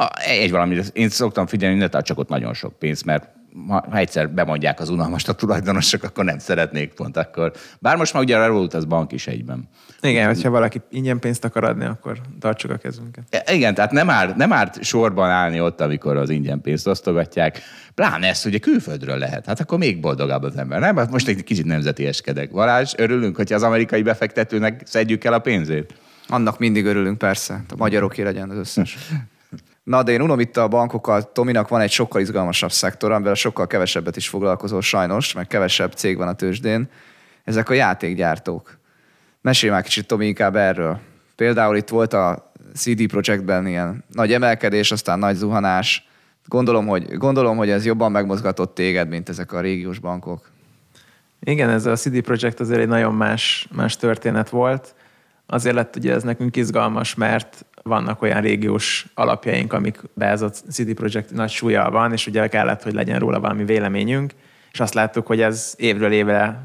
[0.00, 3.28] A, egy valami, én szoktam figyelni, ne csak ott nagyon sok pénz, mert
[3.66, 7.52] ha egyszer bemondják az unalmast a tulajdonosok, akkor nem szeretnék pont akkor.
[7.78, 9.68] Bár most már ugye a Revolut az bank is egyben.
[10.00, 13.24] Igen, hogyha valaki ingyen pénzt akar adni, akkor tartsuk a kezünket.
[13.30, 17.60] E, Igen, tehát nem árt, nem árt sorban állni ott, amikor az ingyen pénzt osztogatják.
[17.94, 19.46] Pláne ezt ugye külföldről lehet.
[19.46, 20.80] Hát akkor még boldogabb az ember.
[20.80, 20.96] Nem?
[20.96, 22.50] Hát most egy kicsit nemzetieskedek.
[22.50, 25.94] Valázs, örülünk, hogyha az amerikai befektetőnek szedjük el a pénzét?
[26.28, 27.64] Annak mindig örülünk, persze.
[27.68, 28.96] A magyaroké legyen az összes.
[29.88, 31.32] Na, de én unom itt a bankokkal.
[31.32, 36.16] Tominak van egy sokkal izgalmasabb szektor, amivel sokkal kevesebbet is foglalkozol sajnos, meg kevesebb cég
[36.16, 36.90] van a tőzsdén.
[37.44, 38.78] Ezek a játékgyártók.
[39.40, 40.98] Mesélj már kicsit, Tomi, inkább erről.
[41.36, 46.08] Például itt volt a CD Projektben ilyen nagy emelkedés, aztán nagy zuhanás.
[46.44, 50.50] Gondolom, hogy, gondolom, hogy ez jobban megmozgatott téged, mint ezek a régiós bankok.
[51.40, 54.94] Igen, ez a CD Projekt azért egy nagyon más, más történet volt.
[55.46, 60.94] Azért lett ugye ez nekünk izgalmas, mert vannak olyan régiós alapjaink, amikbe ez a CD
[60.94, 64.32] Projekt nagy súlya van, és ugye kellett, hogy legyen róla valami véleményünk,
[64.72, 66.60] és azt láttuk, hogy ez évről évre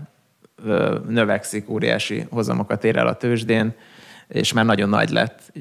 [1.07, 3.73] növekszik, óriási hozamokat ér el a tőzsdén,
[4.27, 5.53] és már nagyon nagy lett.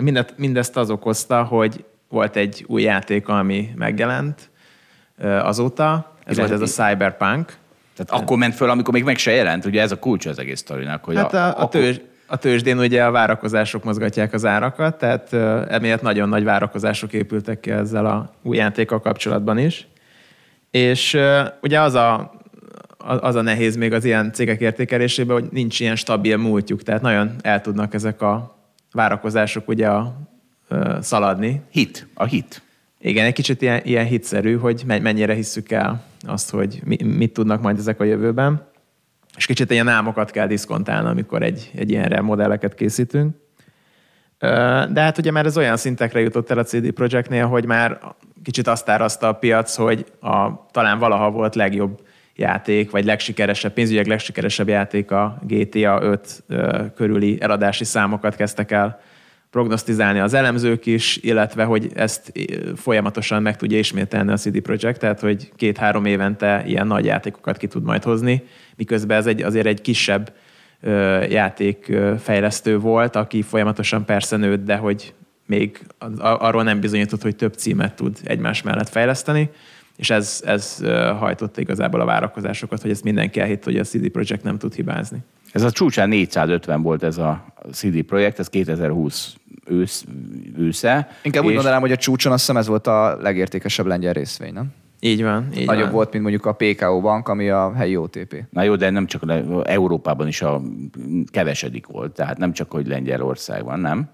[0.00, 4.50] Mindet, mindezt az okozta, hogy volt egy új játék, ami megjelent
[5.42, 7.56] azóta, ez volt ez a Cyberpunk,
[7.96, 9.64] Tehát akkor ment föl, amikor még meg se jelent.
[9.64, 11.04] Ugye ez a kulcs az egész sztorinak.
[11.04, 11.96] Hogy Hát a, a, akkor- tőzs,
[12.26, 15.32] a tőzsdén ugye a várakozások mozgatják az árakat, tehát
[15.70, 19.86] emiatt nagyon nagy várakozások épültek ki ezzel a új játékkal kapcsolatban is.
[20.70, 21.18] És
[21.62, 22.34] ugye az a,
[22.98, 27.30] az a nehéz még az ilyen cégek értékelésében, hogy nincs ilyen stabil múltjuk, tehát nagyon
[27.42, 28.56] el tudnak ezek a
[28.92, 30.16] várakozások ugye a,
[30.68, 31.62] ö, szaladni.
[31.70, 32.62] Hit, a hit.
[33.00, 37.32] Igen, egy kicsit ilyen, ilyen hitszerű, hogy me- mennyire hisszük el azt, hogy mi, mit
[37.32, 38.66] tudnak majd ezek a jövőben.
[39.36, 43.36] És kicsit ilyen álmokat kell diszkontálni, amikor egy, egy ilyenre modelleket készítünk.
[44.92, 47.98] De hát ugye már ez olyan szintekre jutott el a CD Projektnél, hogy már
[48.42, 52.00] kicsit azt árazta a piac, hogy a talán valaha volt legjobb
[52.36, 59.00] játék, vagy legsikeresebb, pénzügyileg legsikeresebb játék a GTA 5 ö, körüli eladási számokat kezdtek el
[59.50, 62.32] prognosztizálni az elemzők is, illetve hogy ezt
[62.74, 67.66] folyamatosan meg tudja ismételni a CD Projekt, tehát hogy két-három évente ilyen nagy játékokat ki
[67.66, 68.42] tud majd hozni,
[68.76, 70.32] miközben ez egy, azért egy kisebb
[71.28, 75.14] játékfejlesztő volt, aki folyamatosan persze nőtt, de hogy
[75.46, 75.80] még
[76.18, 79.50] arról nem bizonyított, hogy több címet tud egymás mellett fejleszteni,
[79.96, 80.76] és ez, ez
[81.18, 85.18] hajtotta igazából a várakozásokat, hogy ezt mindenki elhitt, hogy a CD Projekt nem tud hibázni.
[85.52, 90.04] Ez a csúcsán 450 volt ez a CD projekt, ez 2020 ősz,
[90.58, 91.08] ősze.
[91.22, 94.66] Inkább úgy mondanám, hogy a csúcson azt hiszem ez volt a legértékesebb lengyel részvény, nem?
[95.00, 95.48] Így van.
[95.56, 95.92] Így Nagyobb van.
[95.92, 98.44] volt, mint mondjuk a PKO bank, ami a helyi OTP.
[98.50, 99.22] Na jó, de nem csak
[99.64, 100.62] Európában is a
[101.30, 104.08] kevesedik volt, tehát nem csak, hogy Lengyelország van, nem?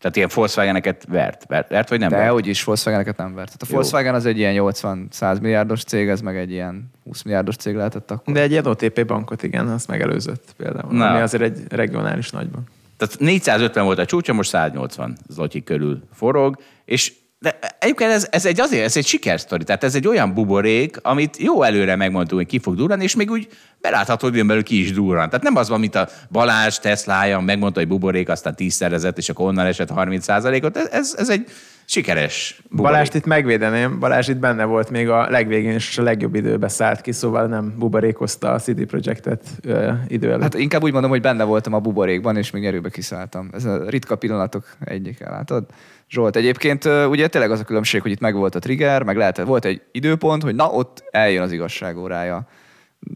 [0.00, 2.32] Tehát ilyen Volkswageneket vert, vert, vert vagy nem De vert?
[2.32, 3.46] hogy is Volkswageneket nem vert.
[3.46, 3.74] Tehát a Jó.
[3.74, 8.10] Volkswagen az egy ilyen 80-100 milliárdos cég, ez meg egy ilyen 20 milliárdos cég lehetett
[8.10, 8.34] akkor.
[8.34, 10.92] De egy ilyen OTP bankot, igen, azt megelőzött például.
[10.92, 11.10] Na.
[11.10, 12.62] Ami azért egy regionális nagyban.
[12.96, 18.46] Tehát 450 volt a csúcsa, most 180 zloty körül forog, és de egyébként ez, ez
[18.46, 22.46] egy azért, ez egy sikersztori, tehát ez egy olyan buborék, amit jó előre megmondtuk, hogy
[22.46, 23.48] ki fog durrani, és még úgy
[23.80, 25.28] belátható, hogy belül ki is durran.
[25.28, 29.46] Tehát nem az van, mint a Balázs Teslája, megmondta, hogy buborék, aztán tízszerezett, és akkor
[29.46, 31.48] onnan esett 30 ot ez, ez, ez egy
[31.84, 32.92] sikeres buborék.
[32.92, 37.00] Balást itt megvédeném, Balázs itt benne volt még a legvégén, és a legjobb időben szállt
[37.00, 40.42] ki, szóval nem buborékozta a CD Projektet ö, idő előtt.
[40.42, 43.50] Hát inkább úgy mondom, hogy benne voltam a buborékban, és még erőbe kiszálltam.
[43.52, 45.64] Ez a ritka pillanatok egyike, látod?
[46.08, 49.42] Zsolt, egyébként ugye tényleg az a különbség, hogy itt meg volt a trigger, meg lehet,
[49.42, 52.48] volt egy időpont, hogy na, ott eljön az igazság órája.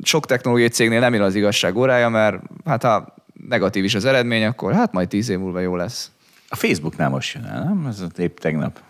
[0.03, 3.15] Sok technológiai cégnél nem jön az igazság órája, mert hát ha
[3.49, 6.11] negatív is az eredmény, akkor hát majd tíz év múlva jó lesz.
[6.49, 7.87] A Facebooknál most jön el, nem?
[7.87, 8.81] Ez épp tegnap.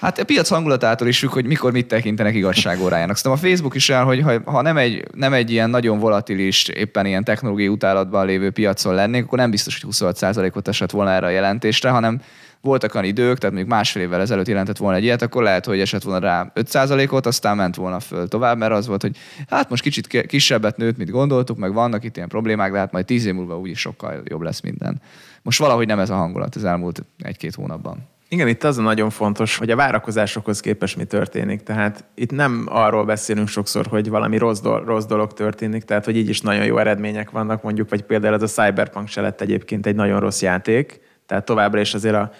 [0.00, 3.16] Hát a piac hangulatától is függ, hogy mikor mit tekintenek igazságórájának.
[3.16, 7.06] Szerintem a Facebook is olyan, hogy ha, nem, egy, nem egy ilyen nagyon volatilis, éppen
[7.06, 11.30] ilyen technológiai utálatban lévő piacon lennénk, akkor nem biztos, hogy 26%-ot esett volna erre a
[11.30, 12.20] jelentésre, hanem
[12.60, 15.80] voltak olyan idők, tehát még másfél évvel ezelőtt jelentett volna egy ilyet, akkor lehet, hogy
[15.80, 19.16] esett volna rá 5%-ot, aztán ment volna föl tovább, mert az volt, hogy
[19.48, 22.92] hát most kicsit ki- kisebbet nőtt, mint gondoltuk, meg vannak itt ilyen problémák, de hát
[22.92, 25.00] majd tíz év múlva úgyis sokkal jobb lesz minden.
[25.42, 28.08] Most valahogy nem ez a hangulat az elmúlt egy-két hónapban.
[28.32, 31.62] Igen, itt az a nagyon fontos, hogy a várakozásokhoz képest mi történik.
[31.62, 36.16] Tehát itt nem arról beszélünk sokszor, hogy valami rossz, do- rossz dolog történik, tehát hogy
[36.16, 39.86] így is nagyon jó eredmények vannak, mondjuk, vagy például ez a Cyberpunk se lett egyébként
[39.86, 42.30] egy nagyon rossz játék, tehát továbbra is azért a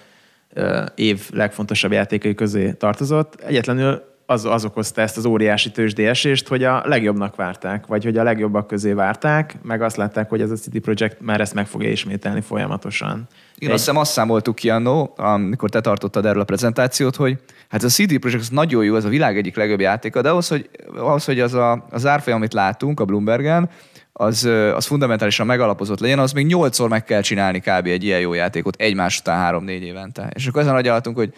[0.95, 3.35] év legfontosabb játékai közé tartozott.
[3.41, 8.23] Egyetlenül az, az okozta ezt az óriási tőzsdésést, hogy a legjobbnak várták, vagy hogy a
[8.23, 11.89] legjobbak közé várták, meg azt látták, hogy ez a City Project már ezt meg fogja
[11.89, 13.27] ismételni folyamatosan.
[13.55, 17.37] Igen, azt hiszem azt számoltuk ki annó, amikor te tartottad erről a prezentációt, hogy
[17.69, 20.47] hát a CD Projekt az nagyon jó, ez a világ egyik legjobb játéka, de ahhoz,
[20.47, 23.69] hogy, ahhoz, hogy az, a, az árfolyam, amit látunk a Bloombergen,
[24.13, 24.43] az,
[24.75, 27.85] az fundamentálisan megalapozott legyen, az még nyolcszor meg kell csinálni kb.
[27.85, 30.31] egy ilyen jó játékot egymás után három-négy évente.
[30.35, 31.33] És akkor ezen agyaltunk, hogy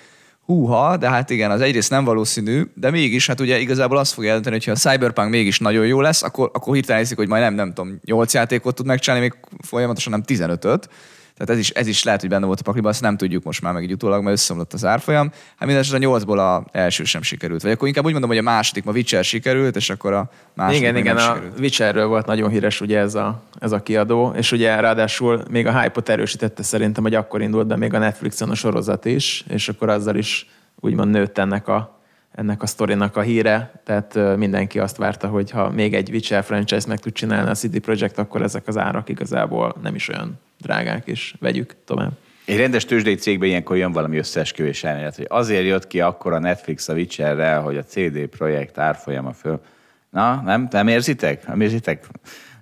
[0.45, 4.23] húha, de hát igen, az egyrészt nem valószínű, de mégis, hát ugye igazából azt fog
[4.23, 7.41] jelenteni, hogy ha a Cyberpunk mégis nagyon jó lesz, akkor, akkor hirtelen hiszik, hogy majd
[7.41, 10.89] nem, nem tudom, 8 játékot tud megcsinálni, még folyamatosan nem 15-öt.
[11.37, 13.61] Tehát ez is, ez is lehet, hogy benne volt a pakliban, azt nem tudjuk most
[13.61, 15.31] már meg így utólag, mert összeomlott az árfolyam.
[15.57, 17.61] Hát minden a 8-ból a első sem sikerült.
[17.61, 20.81] Vagy akkor inkább úgy mondom, hogy a második, ma Witcher sikerült, és akkor a második
[20.81, 21.59] Igen, igen, a sikerült.
[21.59, 25.79] Witcherről volt nagyon híres ugye ez a, ez a kiadó, és ugye ráadásul még a
[25.79, 29.89] hype-ot erősítette szerintem, hogy akkor indult be még a Netflixon a sorozat is, és akkor
[29.89, 30.47] azzal is
[30.79, 32.01] úgymond nőtt ennek a,
[32.35, 36.87] ennek a sztorinak a híre, tehát mindenki azt várta, hogy ha még egy Witcher franchise
[36.87, 41.07] meg tud csinálni a CD Projekt, akkor ezek az árak igazából nem is olyan drágák,
[41.07, 42.11] és vegyük tovább.
[42.45, 46.39] Egy rendes tőzsdei cégben ilyenkor jön valami összeesküvés elmélet, hogy azért jött ki akkor a
[46.39, 49.61] Netflix a Witcherrel, hogy a CD projekt árfolyama föl.
[50.09, 50.67] Na, nem?
[50.71, 51.47] Nem érzitek?
[51.47, 52.05] Nem érzitek?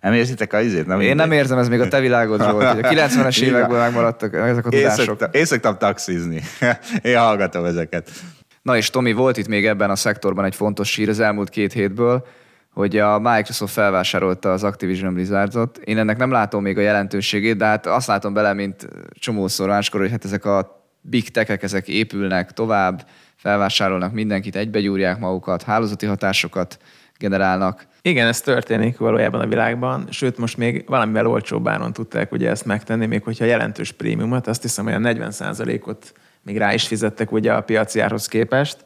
[0.01, 0.85] Nem érzitek a izét?
[0.85, 2.73] Nem Én nem érzem, ez még a te világod volt.
[2.73, 3.49] hogy A 90-es Igen.
[3.49, 5.05] évekből megmaradtak ezek a Én tudások.
[5.05, 6.41] szoktam, én szoktam taxizni.
[7.01, 8.09] Én hallgatom ezeket.
[8.61, 11.73] Na és Tomi, volt itt még ebben a szektorban egy fontos hír az elmúlt két
[11.73, 12.25] hétből,
[12.73, 15.77] hogy a Microsoft felvásárolta az Activision Blizzardot.
[15.77, 19.99] Én ennek nem látom még a jelentőségét, de hát azt látom bele, mint csomószor máskor,
[19.99, 26.77] hogy hát ezek a big techek, ezek épülnek tovább, felvásárolnak mindenkit, egybegyúrják magukat, hálózati hatásokat
[27.17, 27.87] generálnak.
[28.01, 32.65] Igen, ez történik valójában a világban, sőt most még valamivel olcsóbb áron tudták ugye ezt
[32.65, 37.61] megtenni, még hogyha jelentős prémiumot, azt hiszem olyan 40%-ot még rá is fizettek ugye a
[37.61, 38.85] piaci árhoz képest.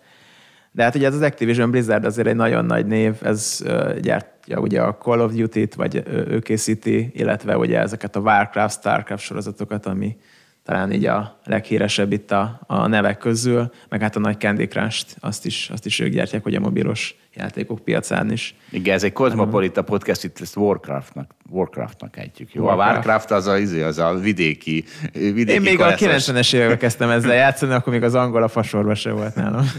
[0.72, 3.64] De hát ugye ez az Activision Blizzard azért egy nagyon nagy név, ez
[4.01, 9.24] gyártja ugye a Call of Duty-t, vagy ő készíti, illetve ugye ezeket a Warcraft, Starcraft
[9.24, 10.18] sorozatokat, ami
[10.64, 15.18] talán így a leghíresebb itt a, a nevek közül, meg hát a nagy Candy Crush-t,
[15.20, 18.56] azt is, azt is ők gyártják, hogy a mobilos játékok piacán is.
[18.70, 22.54] Igen, ez egy kozmopolita podcast, itt ezt Warcraftnak, Warcraftnak ejtjük.
[22.54, 22.94] Jó, a Warcraft.
[22.94, 24.84] Warcraft az a, izé, az a vidéki,
[25.14, 26.36] vidéki Én még a koleszos.
[26.36, 29.72] 90-es években kezdtem ezzel játszani, akkor még az angol a fasorba se volt nálam.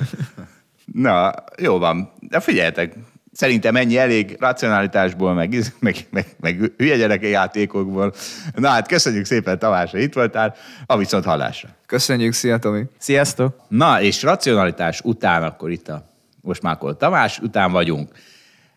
[0.93, 2.13] Na, jó van.
[2.21, 2.95] De figyeljetek,
[3.37, 8.13] Szerintem ennyi elég racionalitásból, meg, meg, meg, meg hülye gyerekek játékokból.
[8.55, 10.55] Na hát köszönjük szépen, Tamás, hogy itt voltál.
[10.87, 11.69] A viszont hallásra.
[11.87, 12.83] Köszönjük, szia Tomi!
[12.99, 13.57] Sziasztok!
[13.69, 16.16] Na, és racionalitás után akkor itt a
[16.47, 18.11] most már akkor Tamás után vagyunk,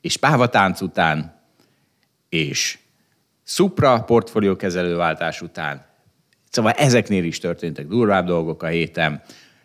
[0.02, 1.42] és pávatánc után,
[2.30, 2.80] és
[3.44, 5.86] Supra portfóliókezelőváltás után.
[6.50, 9.22] Szóval ezeknél is történtek durvább dolgok a héten,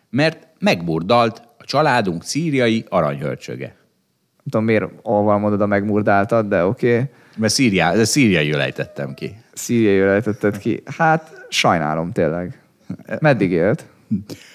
[0.09, 3.65] mert megmurdalt a családunk szíriai aranyhörcsöge.
[3.65, 6.93] Nem tudom, miért alval mondod a megmurdáltad, de oké.
[6.93, 7.09] Okay.
[7.37, 9.35] Mert szíriá, de szíriai lejtettem ki.
[9.53, 10.83] Szíriai lejtetted ki.
[10.97, 12.61] Hát sajnálom tényleg.
[13.19, 13.85] Meddig élt?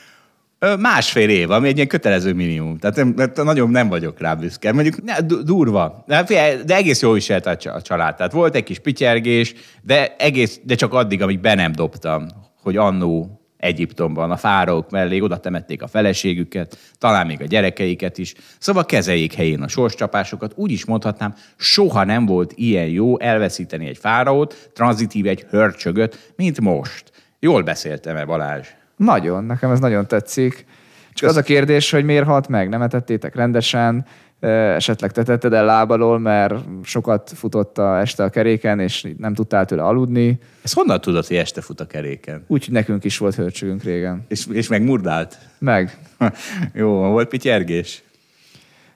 [0.78, 2.78] Másfél év, ami egy ilyen kötelező minimum.
[2.78, 4.72] Tehát nem, nagyon nem vagyok rá büszke.
[4.72, 6.04] Mondjuk ne, durva.
[6.06, 6.24] De,
[6.64, 8.16] de egész jól viselt a család.
[8.16, 12.26] Tehát volt egy kis pityergés, de, egész, de csak addig, amíg be nem dobtam,
[12.62, 18.34] hogy annó Egyiptomban a fáraók mellé oda temették a feleségüket, talán még a gyerekeiket is.
[18.58, 20.52] Szóval kezeljék helyén a sorscsapásokat.
[20.56, 26.60] Úgy is mondhatnám, soha nem volt ilyen jó elveszíteni egy fáraót, tranzitív egy hörcsögöt, mint
[26.60, 27.12] most.
[27.38, 28.66] Jól beszéltem-e, Balázs?
[29.04, 30.64] Nagyon, nekem ez nagyon tetszik.
[31.12, 32.68] Csak az a kérdés, hogy miért halt meg?
[32.68, 34.06] Nem etettétek rendesen,
[34.40, 39.64] esetleg te tetted el lábalól, mert sokat futott a este a keréken, és nem tudtál
[39.64, 40.38] tőle aludni.
[40.62, 42.44] Ez honnan tudod, hogy este fut a keréken?
[42.46, 44.24] Úgy, hogy nekünk is volt hölcsögünk régen.
[44.28, 45.38] És, és megmurdált?
[45.58, 45.98] Meg.
[46.72, 48.02] Jó, volt pityergés?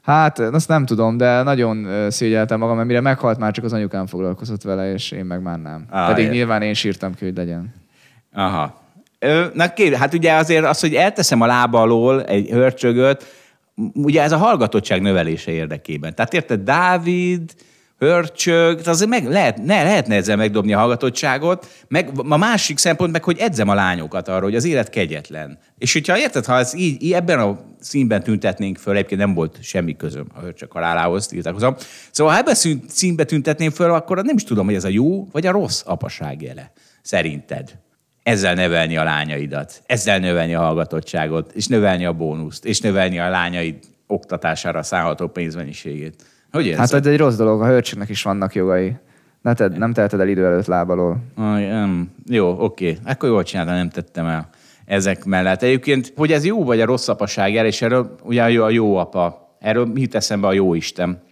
[0.03, 4.07] Hát, azt nem tudom, de nagyon szégyeltem magam, mert mire meghalt, már csak az anyukám
[4.07, 5.85] foglalkozott vele, és én meg már nem.
[5.91, 6.31] Ah, Pedig ér.
[6.31, 7.75] nyilván én sírtam ki, hogy legyen.
[8.33, 8.83] Aha.
[9.53, 13.27] Na kér, hát ugye azért az, hogy elteszem a lába alól egy hörcsögöt,
[13.95, 16.15] ugye ez a hallgatottság növelése érdekében.
[16.15, 17.55] Tehát érted, Dávid,
[17.99, 23.25] hörcsög, azért meg lehet, ne, lehetne ezzel megdobni a hallgatottságot, meg a másik szempont meg,
[23.25, 25.59] hogy edzem a lányokat arra, hogy az élet kegyetlen.
[25.79, 29.59] És hogyha érted, ha ez így, így ebben a színben tüntetnénk föl, egyébként nem volt
[29.63, 31.75] semmi közöm a hörcsög halálához, tiltakozom.
[32.11, 32.55] Szóval ha ebben
[32.89, 36.43] színben tüntetném föl, akkor nem is tudom, hogy ez a jó vagy a rossz apaság
[36.43, 36.73] jele.
[37.03, 37.84] Szerinted
[38.25, 43.29] ezzel nevelni a lányaidat, ezzel növelni a hallgatottságot, és növelni a bónuszt, és növelni a
[43.29, 46.25] lányaid oktatására szállható pénzmennyiségét.
[46.53, 46.81] Hogy érzed?
[46.81, 48.97] Hát ez egy rossz dolog, a hölcsöknek is vannak jogai.
[49.43, 51.19] Ne tedd, nem teheted el idő előtt lábalól.
[51.37, 52.15] Nem.
[52.27, 52.99] Jó, oké.
[53.05, 54.49] Akkor jól csináltam, nem tettem el
[54.85, 55.63] ezek mellett.
[55.63, 59.57] Egyébként, hogy ez jó vagy a rossz apaság el, és erről ugye a jó apa,
[59.59, 61.23] erről mit eszembe a jó Isten.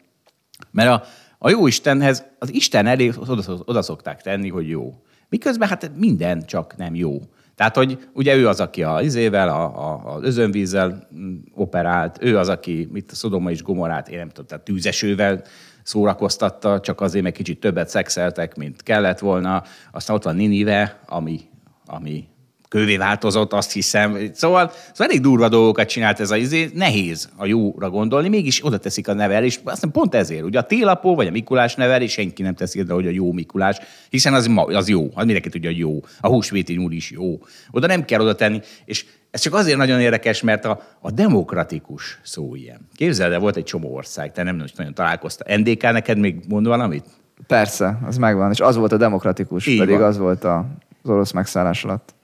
[0.70, 1.02] Mert a,
[1.38, 4.94] a jó Istenhez, az Isten elé oda, oda szokták tenni, hogy jó.
[5.32, 7.20] Miközben hát minden csak nem jó.
[7.54, 12.38] Tehát, hogy ugye ő az, aki a izével, a, a, az özönvízzel mm, operált, ő
[12.38, 15.42] az, aki mit a Szodoma és Gomorát, én nem tudom, tehát tűzesővel
[15.82, 19.62] szórakoztatta, csak azért meg kicsit többet szexeltek, mint kellett volna.
[19.92, 21.40] Aztán ott van Ninive, ami,
[21.86, 22.24] ami
[22.72, 24.18] kővé változott, azt hiszem.
[24.32, 28.78] Szóval, szóval elég durva dolgokat csinált ez a izé, nehéz a jóra gondolni, mégis oda
[28.78, 32.12] teszik a nevel, és aztán pont ezért, ugye a télapó vagy a Mikulás nevel, és
[32.12, 33.78] senki nem teszi oda, hogy a jó Mikulás,
[34.10, 36.00] hiszen az, az jó, az mindenki tudja, hogy jó.
[36.20, 37.38] A húsvéti nyúl is jó.
[37.70, 42.18] Oda nem kell oda tenni, és ez csak azért nagyon érdekes, mert a, a demokratikus
[42.22, 42.88] szó ilyen.
[42.94, 45.58] Képzeld el, volt egy csomó ország, te nem nagyon találkoztál.
[45.58, 47.04] NDK neked még mond valamit?
[47.46, 50.04] Persze, az megvan, és az volt a demokratikus, Így pedig van.
[50.04, 50.66] az volt a,
[51.02, 52.14] az orosz megszállás alatt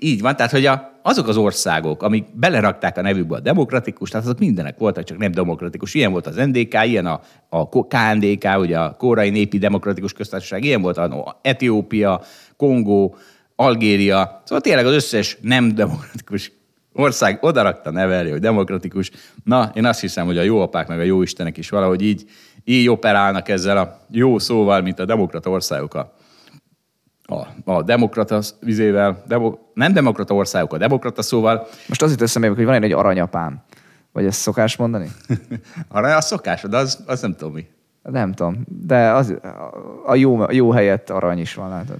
[0.00, 4.26] így van, tehát hogy a, azok az országok, amik belerakták a nevükbe a demokratikus, tehát
[4.26, 5.94] azok mindenek voltak, csak nem demokratikus.
[5.94, 10.82] Ilyen volt az NDK, ilyen a, a KNDK, ugye a Kórai Népi Demokratikus Köztársaság, ilyen
[10.82, 12.20] volt a Etiópia,
[12.56, 13.16] Kongó,
[13.56, 16.52] Algéria, szóval tényleg az összes nem demokratikus
[16.92, 19.10] ország odarakta nevelni, hogy demokratikus.
[19.44, 22.24] Na, én azt hiszem, hogy a jó apák meg a jó istenek is valahogy így,
[22.64, 26.12] így operálnak ezzel a jó szóval, mint a demokrata országok a
[27.28, 31.66] a, a demokrata vizével, demo, nem demokrata országok, a demokrata szóval.
[31.88, 33.62] Most az jutott eszembe, hogy van egy aranyapám.
[34.12, 35.08] Vagy ezt szokás mondani?
[35.88, 37.66] Arany a szokás, de az, az nem tudom mi.
[38.02, 39.34] Nem tudom, de az,
[40.06, 41.98] a jó, a jó helyett arany is van, látod?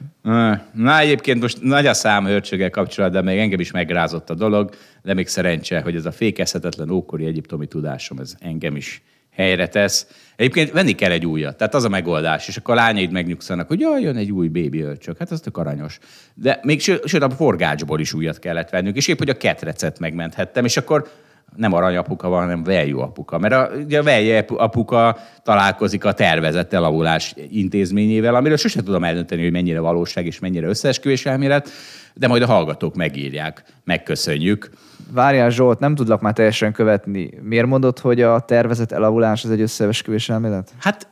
[0.72, 4.70] Na egyébként most nagy a szám hörcsöggel kapcsolatban, még engem is megrázott a dolog,
[5.02, 9.02] de még szerencse, hogy ez a fékezhetetlen ókori egyiptomi tudásom, ez engem is
[9.38, 10.06] helyre tesz.
[10.36, 13.80] Egyébként venni kell egy újat, tehát az a megoldás, és akkor a lányaid megnyugszanak, hogy
[13.80, 15.98] jaj, jön egy új bébi ölcsök, hát az tök aranyos.
[16.34, 20.64] De még sőt, a forgácsból is újat kellett vennünk, és épp, hogy a ketrecet megmenthettem,
[20.64, 21.10] és akkor
[21.56, 23.38] nem aranyapuka van, hanem veljó apuka.
[23.38, 29.42] Mert a, ugye a veljő apuka találkozik a tervezett elavulás intézményével, amiről sosem tudom eldönteni,
[29.42, 31.70] hogy mennyire valóság és mennyire összeesküvés elmélet,
[32.14, 34.70] de majd a hallgatók megírják, megköszönjük.
[35.10, 37.30] Várjál Zsolt, nem tudlak már teljesen követni.
[37.42, 40.72] Miért mondod, hogy a tervezett elavulás az egy összeesküvés elmélet?
[40.78, 41.08] Hát,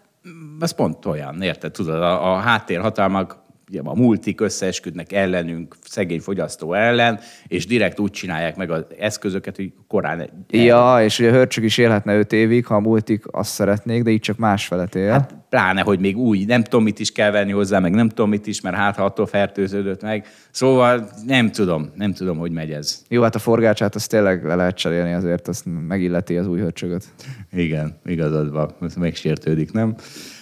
[0.61, 1.73] ez pont olyan, érted?
[1.73, 8.11] Tudod, a, a háttérhatalmak ugye a multik összeesküdnek ellenünk, szegény fogyasztó ellen, és direkt úgy
[8.11, 10.47] csinálják meg az eszközöket, hogy korán...
[10.49, 14.11] Ja, és ugye a hörcsög is élhetne 5 évig, ha a multik azt szeretnék, de
[14.11, 15.11] így csak más felet él.
[15.11, 18.31] Hát, pláne, hogy még új, nem tudom, mit is kell venni hozzá, meg nem tudom,
[18.31, 20.27] mit is, mert hát ha attól fertőződött meg.
[20.51, 23.03] Szóval nem tudom, nem tudom, hogy megy ez.
[23.09, 27.05] Jó, hát a forgácsát azt tényleg le lehet cserélni, azért azt megilleti az új hörcsögöt.
[27.53, 29.95] Igen, igazad van, megsértődik, nem?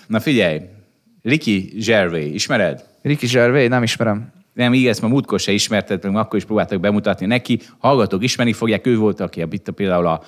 [0.06, 0.60] Na figyelj,
[1.22, 2.92] Ricky Gervais, ismered?
[3.04, 4.32] Ricky Gervais, nem ismerem.
[4.52, 7.60] Nem, így ezt ma múltkor se ismerted, meg akkor is próbáltak bemutatni neki.
[7.78, 10.22] Hallgatók ismerni fogják, ő volt, aki a, itt például a,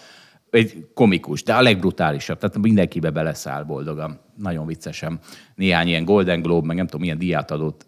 [0.50, 4.20] egy komikus, de a legbrutálisabb, tehát mindenkibe beleszáll boldogan.
[4.36, 5.18] Nagyon viccesen.
[5.54, 7.86] Néhány ilyen Golden Globe, meg nem tudom, milyen diát adott,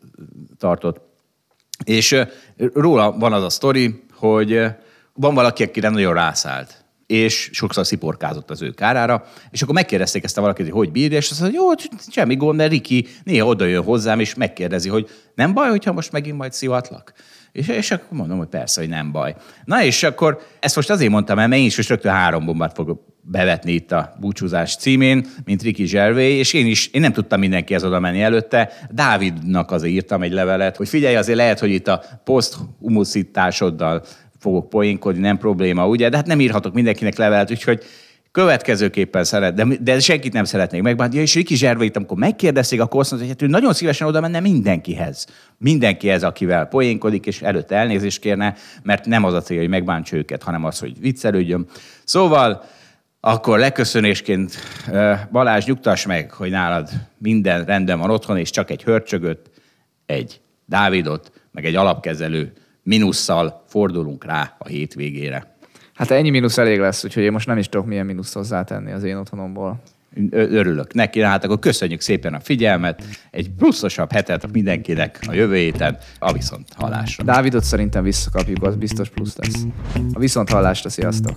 [0.59, 1.01] tartott.
[1.85, 2.21] És
[2.57, 4.67] róla van az a sztori, hogy
[5.13, 6.78] van valaki, akire nagyon rászállt
[7.09, 11.17] és sokszor sziporkázott az ő kárára, és akkor megkérdezték ezt a valakit, hogy hogy bírja,
[11.17, 11.71] és azt mondja, jó,
[12.11, 16.13] semmi gond, mert Riki néha oda jön hozzám, és megkérdezi, hogy nem baj, hogyha most
[16.13, 17.13] megint majd szivatlak?
[17.53, 19.35] És, és akkor mondom, hogy persze, hogy nem baj.
[19.65, 22.75] Na és akkor ezt most azért mondtam el, mert én is most rögtön három bombát
[22.75, 27.41] fogok bevetni itt a búcsúzás címén, mint Ricky Gervais, és én is, én nem tudtam
[27.41, 28.73] mindenkihez oda menni előtte.
[28.91, 34.05] Dávidnak azért írtam egy levelet, hogy figyelj, azért lehet, hogy itt a poszthumuszításoddal
[34.39, 36.09] fogok poénkodni, nem probléma, ugye?
[36.09, 37.83] De hát nem írhatok mindenkinek levelet, úgyhogy
[38.31, 41.17] következőképpen szeret, de, de senkit nem szeretnék megbántani.
[41.19, 44.21] Ja, és Riki Zservait, amikor megkérdezték, akkor azt mondta, hogy hát ő nagyon szívesen oda
[44.21, 45.27] menne mindenkihez.
[45.59, 50.43] Mindenkihez, akivel poénkodik, és előtte elnézést kérne, mert nem az a célja, hogy megbántsa őket,
[50.43, 51.67] hanem az, hogy viccelődjön.
[52.05, 52.65] Szóval
[53.21, 54.57] akkor leköszönésként
[55.33, 59.51] Balázs, nyugtass meg, hogy nálad minden rendben van otthon, és csak egy hörcsögöt,
[60.07, 62.53] egy Dávidot, meg egy alapkezelő
[62.89, 65.57] minusszal fordulunk rá a hétvégére.
[65.95, 69.03] Hát ennyi mínusz elég lesz, úgyhogy én most nem is tudok milyen mínusz hozzátenni az
[69.03, 69.83] én otthonomból.
[70.31, 75.99] Örülök neki, hát akkor köszönjük szépen a figyelmet, egy pluszosabb hetet mindenkinek a jövő héten,
[76.19, 77.25] a viszont hallásra.
[77.25, 79.67] Dávidot szerintem visszakapjuk, az biztos plusz lesz.
[80.13, 81.37] A viszont hallásra, sziasztok!